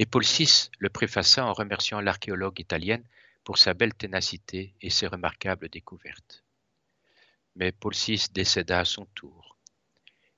[0.00, 3.02] Et Paul VI le préfaça en remerciant l'archéologue italienne
[3.42, 6.44] pour sa belle ténacité et ses remarquables découvertes.
[7.56, 9.56] Mais Paul VI décéda à son tour.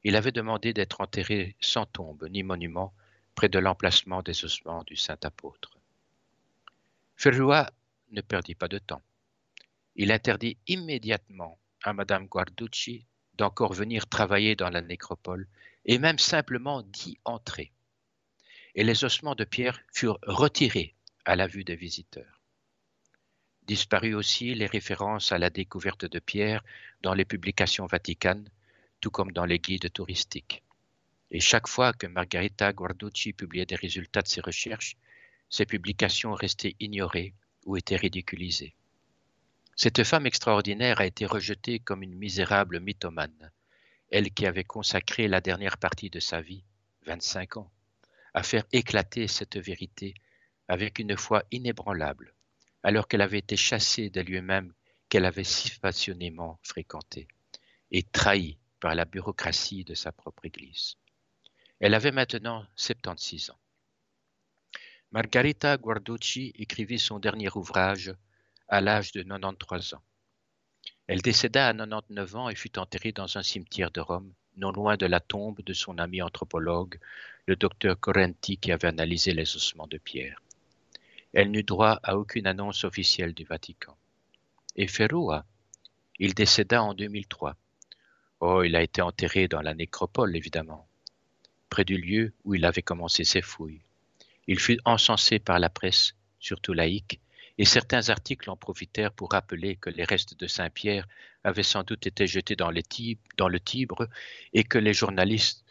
[0.03, 2.95] Il avait demandé d'être enterré sans tombe ni monument
[3.35, 5.77] près de l'emplacement des ossements du saint apôtre.
[7.17, 7.71] Ferrua
[8.13, 9.03] ne perdit pas de temps.
[9.95, 13.05] Il interdit immédiatement à Madame Guarducci
[13.35, 15.47] d'encore venir travailler dans la nécropole
[15.85, 17.73] et même simplement d'y entrer
[18.75, 20.95] et les ossements de pierre furent retirés
[21.25, 22.41] à la vue des visiteurs.
[23.64, 26.64] Disparut aussi les références à la découverte de pierre
[27.03, 28.49] dans les publications vaticanes,
[29.01, 30.62] tout comme dans les guides touristiques.
[31.31, 34.97] Et chaque fois que Margarita Guarducci publiait des résultats de ses recherches,
[35.49, 37.35] ces publications restaient ignorées
[37.66, 38.75] ou étaient ridiculisées.
[39.77, 43.51] Cette femme extraordinaire a été rejetée comme une misérable mythomane,
[44.11, 46.64] elle qui avait consacré la dernière partie de sa vie,
[47.07, 47.71] 25 ans,
[48.35, 50.14] à faire éclater cette vérité
[50.68, 52.35] avec une foi inébranlable,
[52.83, 54.72] alors qu'elle avait été chassée de lui-même
[55.09, 57.26] qu'elle avait si passionnément fréquenté,
[57.91, 60.97] et trahie par la bureaucratie de sa propre Église.
[61.81, 63.59] Elle avait maintenant 76 ans.
[65.11, 68.14] Margarita Guarducci écrivit son dernier ouvrage
[68.68, 70.03] à l'âge de 93 ans.
[71.09, 74.97] Elle décéda à 99 ans et fut enterrée dans un cimetière de Rome, non loin
[74.97, 76.99] de la tombe de son ami anthropologue,
[77.47, 80.41] le docteur Correnti qui avait analysé les ossements de pierre.
[81.33, 83.97] Elle n'eut droit à aucune annonce officielle du Vatican.
[84.77, 85.45] Et Ferrua,
[86.19, 87.57] il décéda en 2003.
[88.41, 90.87] Oh, il a été enterré dans la nécropole, évidemment,
[91.71, 93.81] près du lieu où il avait commencé ses fouilles.
[94.47, 97.21] Il fut encensé par la presse, surtout laïque,
[97.61, 101.07] et certains articles en profitèrent pour rappeler que les restes de Saint-Pierre
[101.45, 102.81] avaient sans doute été jetés dans, le
[103.61, 104.09] Tibre
[104.55, 105.63] et que les journalistes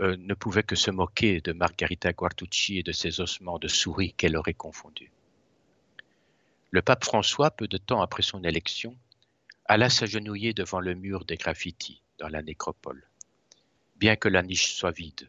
[0.00, 4.14] euh, ne pouvait que se moquer de Margarita Guartucci et de ses ossements de souris
[4.14, 5.12] qu'elle aurait confondus.
[6.70, 8.96] Le pape François, peu de temps après son élection,
[9.66, 13.06] alla s'agenouiller devant le mur des graffitis dans la nécropole,
[13.96, 15.28] bien que la niche soit vide.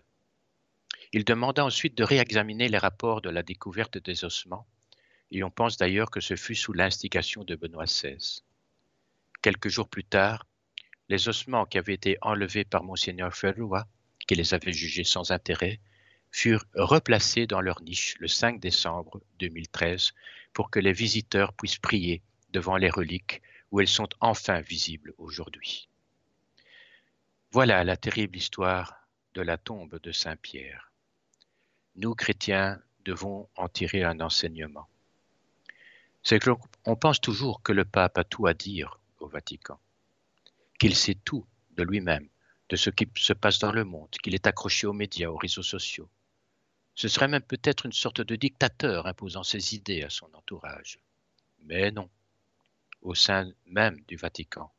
[1.12, 4.66] Il demanda ensuite de réexaminer les rapports de la découverte des ossements,
[5.32, 8.41] et on pense d'ailleurs que ce fut sous l'instigation de Benoît XVI.
[9.41, 10.45] Quelques jours plus tard,
[11.09, 13.88] les ossements qui avaient été enlevés par monseigneur Ferrua
[14.28, 15.80] qui les avait jugés sans intérêt,
[16.32, 20.13] furent replacés dans leur niche le 5 décembre 2013
[20.53, 22.21] pour que les visiteurs puissent prier
[22.51, 25.89] devant les reliques où elles sont enfin visibles aujourd'hui.
[27.51, 30.91] Voilà la terrible histoire de la tombe de Saint Pierre.
[31.95, 34.88] Nous, chrétiens, devons en tirer un enseignement.
[36.30, 39.80] C'est qu'on pense toujours que le pape a tout à dire au Vatican,
[40.78, 41.47] qu'il sait tout
[41.78, 42.28] de lui-même,
[42.67, 45.63] de ce qui se passe dans le monde, qu'il est accroché aux médias, aux réseaux
[45.63, 46.09] sociaux.
[46.95, 50.99] Ce serait même peut-être une sorte de dictateur imposant ses idées à son entourage.
[51.63, 52.09] Mais non.
[53.01, 54.69] Au sein même du Vatican,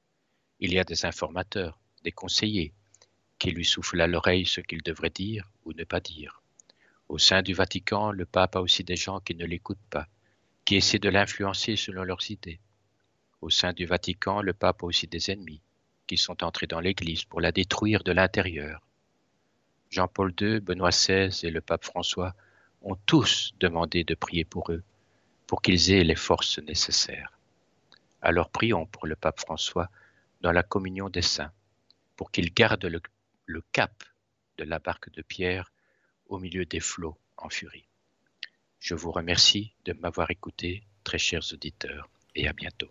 [0.61, 2.74] il y a des informateurs, des conseillers,
[3.38, 6.42] qui lui soufflent à l'oreille ce qu'il devrait dire ou ne pas dire.
[7.09, 10.09] Au sein du Vatican, le pape a aussi des gens qui ne l'écoutent pas,
[10.68, 12.60] qui essaient de l'influencer selon leurs idées.
[13.40, 15.62] Au sein du Vatican, le pape a aussi des ennemis,
[16.06, 18.86] qui sont entrés dans l'Église pour la détruire de l'intérieur.
[19.88, 22.34] Jean-Paul II, Benoît XVI et le pape François
[22.82, 24.82] ont tous demandé de prier pour eux,
[25.46, 27.38] pour qu'ils aient les forces nécessaires.
[28.20, 29.88] Alors prions pour le pape François
[30.42, 31.52] dans la communion des saints,
[32.14, 33.00] pour qu'il garde le,
[33.46, 34.04] le cap
[34.58, 35.72] de la barque de pierre
[36.26, 37.88] au milieu des flots en furie.
[38.81, 42.89] Je vous remercie de m'avoir écouté, très chers auditeurs, et à bientôt.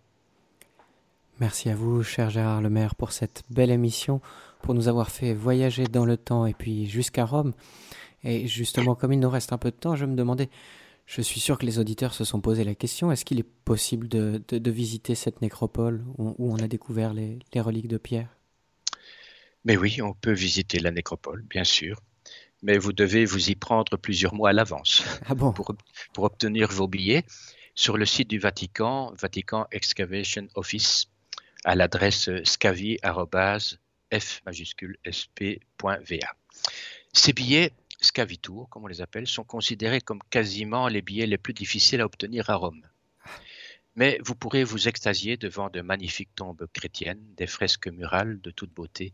[1.40, 4.20] Merci à vous, cher Gérard Lemaire, pour cette belle émission,
[4.62, 7.54] pour nous avoir fait voyager dans le temps et puis jusqu'à Rome.
[8.24, 10.50] Et justement, comme il nous reste un peu de temps, je me demandais,
[11.06, 14.08] je suis sûr que les auditeurs se sont posé la question, est-ce qu'il est possible
[14.08, 18.28] de, visiter cette nécropole où, on a découvert les, reliques de pierre?
[19.64, 22.00] Mais oui, on peut visiter la nécropole, bien sûr.
[22.62, 25.52] Mais vous devez vous y prendre plusieurs mois à l'avance ah bon?
[25.52, 25.74] pour,
[26.12, 27.24] pour obtenir vos billets
[27.74, 31.08] sur le site du Vatican, Vatican Excavation Office
[31.64, 33.78] à l'adresse scavi.f
[35.12, 36.34] sp.va.
[37.12, 41.52] Ces billets Scavitour, comme on les appelle, sont considérés comme quasiment les billets les plus
[41.52, 42.86] difficiles à obtenir à Rome.
[43.96, 48.72] Mais vous pourrez vous extasier devant de magnifiques tombes chrétiennes, des fresques murales de toute
[48.72, 49.12] beauté,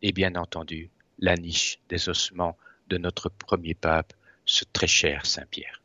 [0.00, 2.56] et bien entendu la niche des ossements
[2.88, 4.12] de notre premier pape,
[4.44, 5.80] ce très cher Saint-Pierre.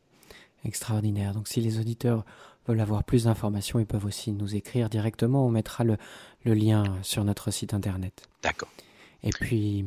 [0.64, 1.32] Extraordinaire.
[1.34, 2.24] Donc si les auditeurs
[2.66, 5.46] veulent avoir plus d'informations, ils peuvent aussi nous écrire directement.
[5.46, 5.96] On mettra le,
[6.44, 8.28] lien sur notre site internet.
[8.42, 8.70] D'accord.
[9.22, 9.84] Et puis,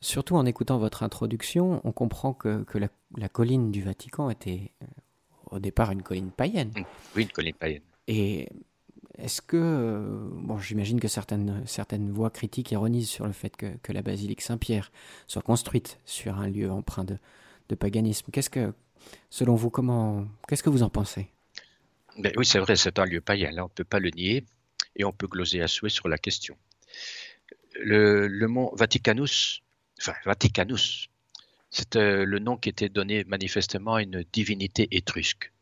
[0.00, 4.72] surtout en écoutant votre introduction, on comprend que, que la, colline du Vatican était
[5.46, 6.72] au départ une colline païenne.
[7.16, 7.82] Oui, une colline païenne.
[8.06, 8.48] Et
[9.22, 14.02] est-ce que, euh, bon, j'imagine que certaines, voix critiques ironisent sur le fait que, la
[14.02, 14.90] basilique Saint-Pierre
[15.26, 17.18] soit construite sur un lieu empreint de,
[17.76, 18.32] paganisme.
[18.32, 18.72] Qu'est-ce que,
[19.30, 21.28] selon vous, comment, qu'est-ce que vous en pensez?
[22.18, 23.52] Ben Oui, c'est vrai, c'est un lieu païen.
[23.58, 24.44] On ne peut pas le nier
[24.96, 26.56] et on peut gloser à souhait sur la question.
[27.80, 29.62] Le, le mont Vaticanus,
[30.00, 31.10] enfin Vaticanus,
[31.70, 35.52] c'est euh, le nom qui était donné manifestement à une divinité étrusque,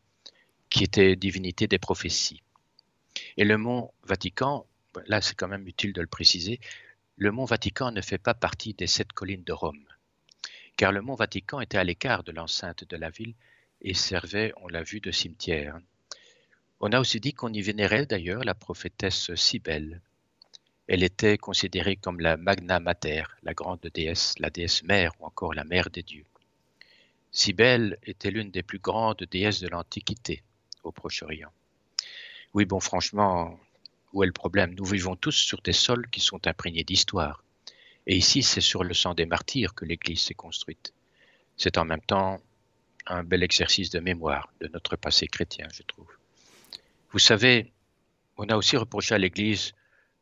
[0.71, 2.41] qui était divinité des prophéties.
[3.37, 4.65] Et le mont Vatican,
[5.07, 6.59] là c'est quand même utile de le préciser,
[7.17, 9.85] le mont Vatican ne fait pas partie des sept collines de Rome,
[10.77, 13.33] car le mont Vatican était à l'écart de l'enceinte de la ville
[13.81, 15.79] et servait, on l'a vu, de cimetière.
[16.79, 20.01] On a aussi dit qu'on y vénérait d'ailleurs la prophétesse Cybèle.
[20.87, 25.53] Elle était considérée comme la Magna Mater, la grande déesse, la déesse mère ou encore
[25.53, 26.25] la mère des dieux.
[27.31, 30.41] Cybèle était l'une des plus grandes déesses de l'Antiquité
[30.83, 31.51] au Proche-Orient.
[32.53, 33.59] Oui, bon, franchement,
[34.13, 34.73] où est le problème?
[34.75, 37.43] Nous vivons tous sur des sols qui sont imprégnés d'histoire.
[38.07, 40.93] Et ici, c'est sur le sang des martyrs que l'Église s'est construite.
[41.57, 42.41] C'est en même temps
[43.05, 46.07] un bel exercice de mémoire de notre passé chrétien, je trouve.
[47.11, 47.71] Vous savez,
[48.37, 49.73] on a aussi reproché à l'Église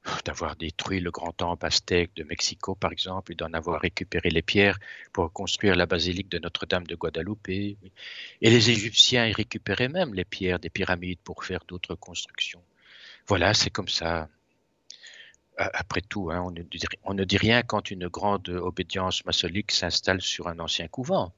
[0.26, 4.42] d'avoir détruit le grand temple aztèque de Mexico, par exemple, et d'en avoir récupéré les
[4.42, 4.80] pierres
[5.14, 7.50] pour construire la basilique de Notre-Dame de Guadeloupe.
[7.50, 7.78] Et
[8.42, 12.64] les Égyptiens y récupéraient même les pierres des pyramides pour faire d'autres constructions.
[13.28, 14.30] Voilà, c'est comme ça.
[15.58, 19.72] Après tout, hein, on, ne dit, on, ne dit, rien quand une grande obédience maçonnique
[19.72, 21.34] s'installe sur un ancien couvent,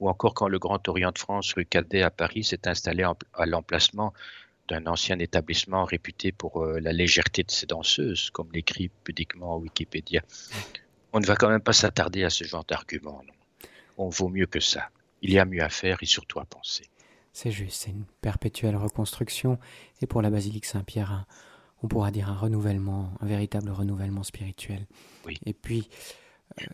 [0.00, 3.46] ou encore quand le Grand Orient de France, rue Cadet à Paris, s'est installé à
[3.46, 4.12] l'emplacement
[4.72, 10.22] d'un ancien établissement réputé pour euh, la légèreté de ses danseuses, comme l'écrit pudiquement Wikipédia.
[11.12, 13.22] On ne va quand même pas s'attarder à ce genre d'argument.
[13.98, 14.88] On vaut mieux que ça.
[15.20, 16.88] Il y a mieux à faire et surtout à penser.
[17.34, 19.58] C'est juste, c'est une perpétuelle reconstruction.
[20.00, 21.26] Et pour la basilique Saint-Pierre,
[21.82, 24.86] on pourra dire un renouvellement, un véritable renouvellement spirituel.
[25.26, 25.38] Oui.
[25.44, 25.90] Et puis,
[26.60, 26.64] euh,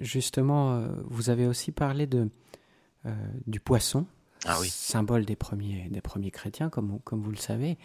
[0.00, 2.28] justement, euh, vous avez aussi parlé de,
[3.46, 4.06] du poisson
[4.44, 7.78] ah symbole des premiers, des premiers chrétiens, comme, comme vous le savez.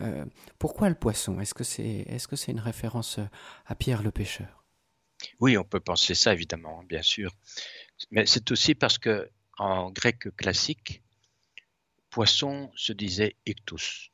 [0.00, 0.24] Euh,
[0.58, 1.40] pourquoi le poisson?
[1.40, 3.18] Est-ce que c'est est -ce c'est une référence
[3.66, 4.64] à Pierre le pêcheur?
[5.40, 7.30] Oui, on peut penser ça, évidemment, bien sûr.
[8.10, 11.02] Mais c'est aussi parce que en grec classique,
[12.10, 14.10] poisson se disait ictus.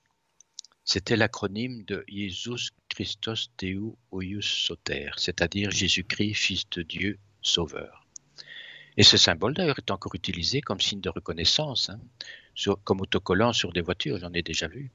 [0.85, 8.06] C'était l'acronyme de Jesus Christos Deu Oius Soter, c'est-à-dire Jésus-Christ, Fils de Dieu, Sauveur.
[8.97, 12.01] Et ce symbole d'ailleurs est encore utilisé comme signe de reconnaissance, hein,
[12.85, 14.91] comme autocollant sur des voitures, j'en ai déjà vu.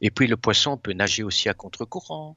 [0.00, 2.36] Et puis le poisson peut nager aussi à contre-courant.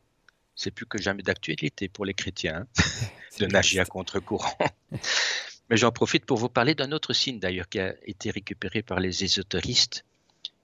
[0.56, 2.84] C'est plus que jamais d'actualité pour les chrétiens hein,
[3.40, 4.58] de nager à contre-courant.
[5.70, 9.00] Mais j'en profite pour vous parler d'un autre signe d'ailleurs qui a été récupéré par
[9.00, 10.06] les ésotéristes,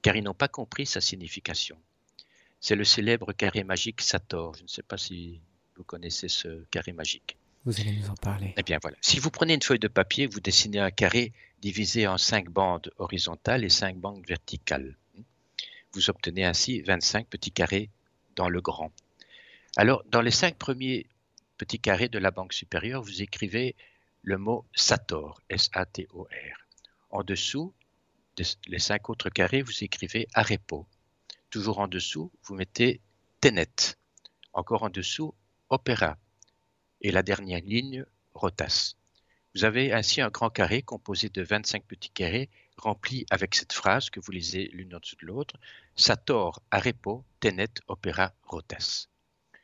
[0.01, 1.77] car ils n'ont pas compris sa signification.
[2.59, 4.55] C'est le célèbre carré magique Sator.
[4.55, 5.41] Je ne sais pas si
[5.75, 7.37] vous connaissez ce carré magique.
[7.65, 8.53] Vous allez nous en parler.
[8.57, 8.97] Eh bien voilà.
[8.99, 12.91] Si vous prenez une feuille de papier, vous dessinez un carré divisé en cinq bandes
[12.97, 14.97] horizontales et cinq bandes verticales.
[15.93, 17.89] Vous obtenez ainsi 25 petits carrés
[18.35, 18.91] dans le grand.
[19.77, 21.07] Alors, dans les cinq premiers
[21.57, 23.75] petits carrés de la banque supérieure, vous écrivez
[24.23, 26.57] le mot Sator, S-A-T-O-R.
[27.11, 27.73] En dessous,
[28.67, 30.85] les cinq autres carrés, vous écrivez Arepo.
[31.49, 32.99] Toujours en dessous, vous mettez
[33.39, 33.95] Tenet.
[34.51, 35.33] Encore en dessous,
[35.69, 36.17] Opéra
[37.03, 38.95] et la dernière ligne rotasse.
[39.55, 44.09] Vous avez ainsi un grand carré composé de 25 petits carrés remplis avec cette phrase
[44.09, 45.57] que vous lisez l'une au-dessus de l'autre
[45.95, 49.07] Sator arepo tenet opera rotas.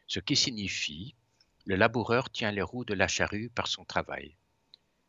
[0.06, 1.16] Ce qui signifie
[1.66, 4.36] Le laboureur tient les roues de la charrue par son travail.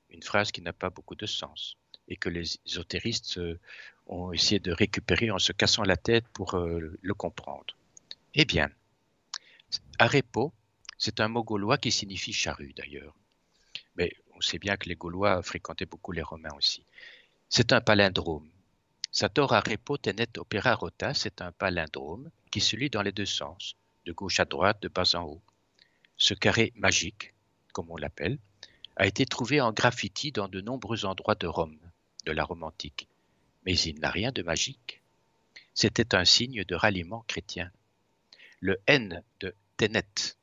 [0.09, 1.77] Une phrase qui n'a pas beaucoup de sens
[2.09, 3.59] et que les ésotéristes euh,
[4.07, 7.77] ont essayé de récupérer en se cassant la tête pour euh, le comprendre.
[8.35, 8.71] Eh bien,
[9.99, 10.53] arepo
[11.01, 13.15] c'est un mot gaulois qui signifie charrue d'ailleurs.
[13.97, 16.85] Mais on sait bien que les Gaulois fréquentaient beaucoup les Romains aussi.
[17.49, 18.51] C'est un palindrome.
[19.11, 23.77] Sator repo tenet opera rota, c'est un palindrome qui se lit dans les deux sens,
[24.05, 25.43] de gauche à droite, de bas en haut.
[26.19, 27.33] Ce carré magique,
[27.73, 28.39] comme on l'appelle,
[28.97, 31.81] a été trouvé en graffiti dans de nombreux endroits de Rome,
[32.27, 33.09] de la Rome antique.
[33.65, 35.01] Mais il n'a rien de magique.
[35.73, 37.71] C'était un signe de ralliement chrétien.
[38.61, 40.37] Le N de tenet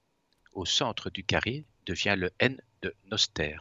[0.57, 3.57] au centre du carré devient le N de Noster.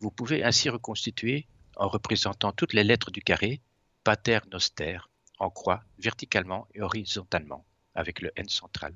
[0.00, 3.60] Vous pouvez ainsi reconstituer, en représentant toutes les lettres du carré,
[4.02, 4.98] Pater Noster,
[5.38, 7.64] en croix, verticalement et horizontalement,
[7.94, 8.94] avec le N central.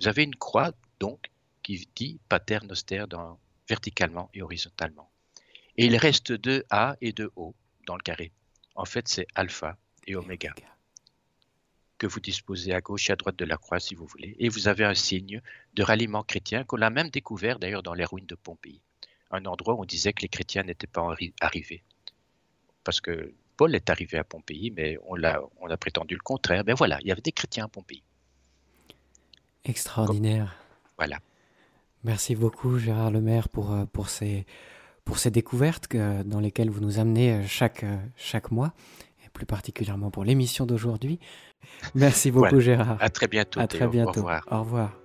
[0.00, 1.30] Vous avez une croix, donc,
[1.62, 3.04] qui dit pater noster
[3.68, 5.10] verticalement et horizontalement.
[5.76, 7.54] Et il reste deux A et deux O
[7.86, 8.32] dans le carré.
[8.74, 9.76] En fait, c'est alpha
[10.06, 10.54] et oméga
[12.00, 14.34] que vous disposez à gauche et à droite de la croix si vous voulez.
[14.38, 15.42] Et vous avez un signe
[15.74, 18.80] de ralliement chrétien qu'on a même découvert d'ailleurs dans les ruines de Pompéi.
[19.30, 21.82] Un endroit où on disait que les chrétiens n'étaient pas arrivés.
[22.84, 26.60] Parce que Paul est arrivé à Pompéi, mais on a, on a prétendu le contraire.
[26.60, 28.02] Mais ben voilà, il y avait des chrétiens à Pompéi.
[29.66, 30.56] Extraordinaire.
[30.96, 31.18] voilà.
[32.02, 34.46] Merci beaucoup Gérard Lemaire pour, euh, pour, ces,
[35.04, 38.72] pour ces découvertes que, dans lesquelles vous nous amenez euh, chaque, euh, chaque mois,
[39.40, 41.18] plus particulièrement pour l'émission d'aujourd'hui.
[41.94, 42.98] Merci beaucoup Gérard.
[43.00, 43.58] À très bientôt.
[43.58, 44.10] À très bientôt.
[44.10, 44.46] Au revoir.
[44.50, 44.99] Au revoir.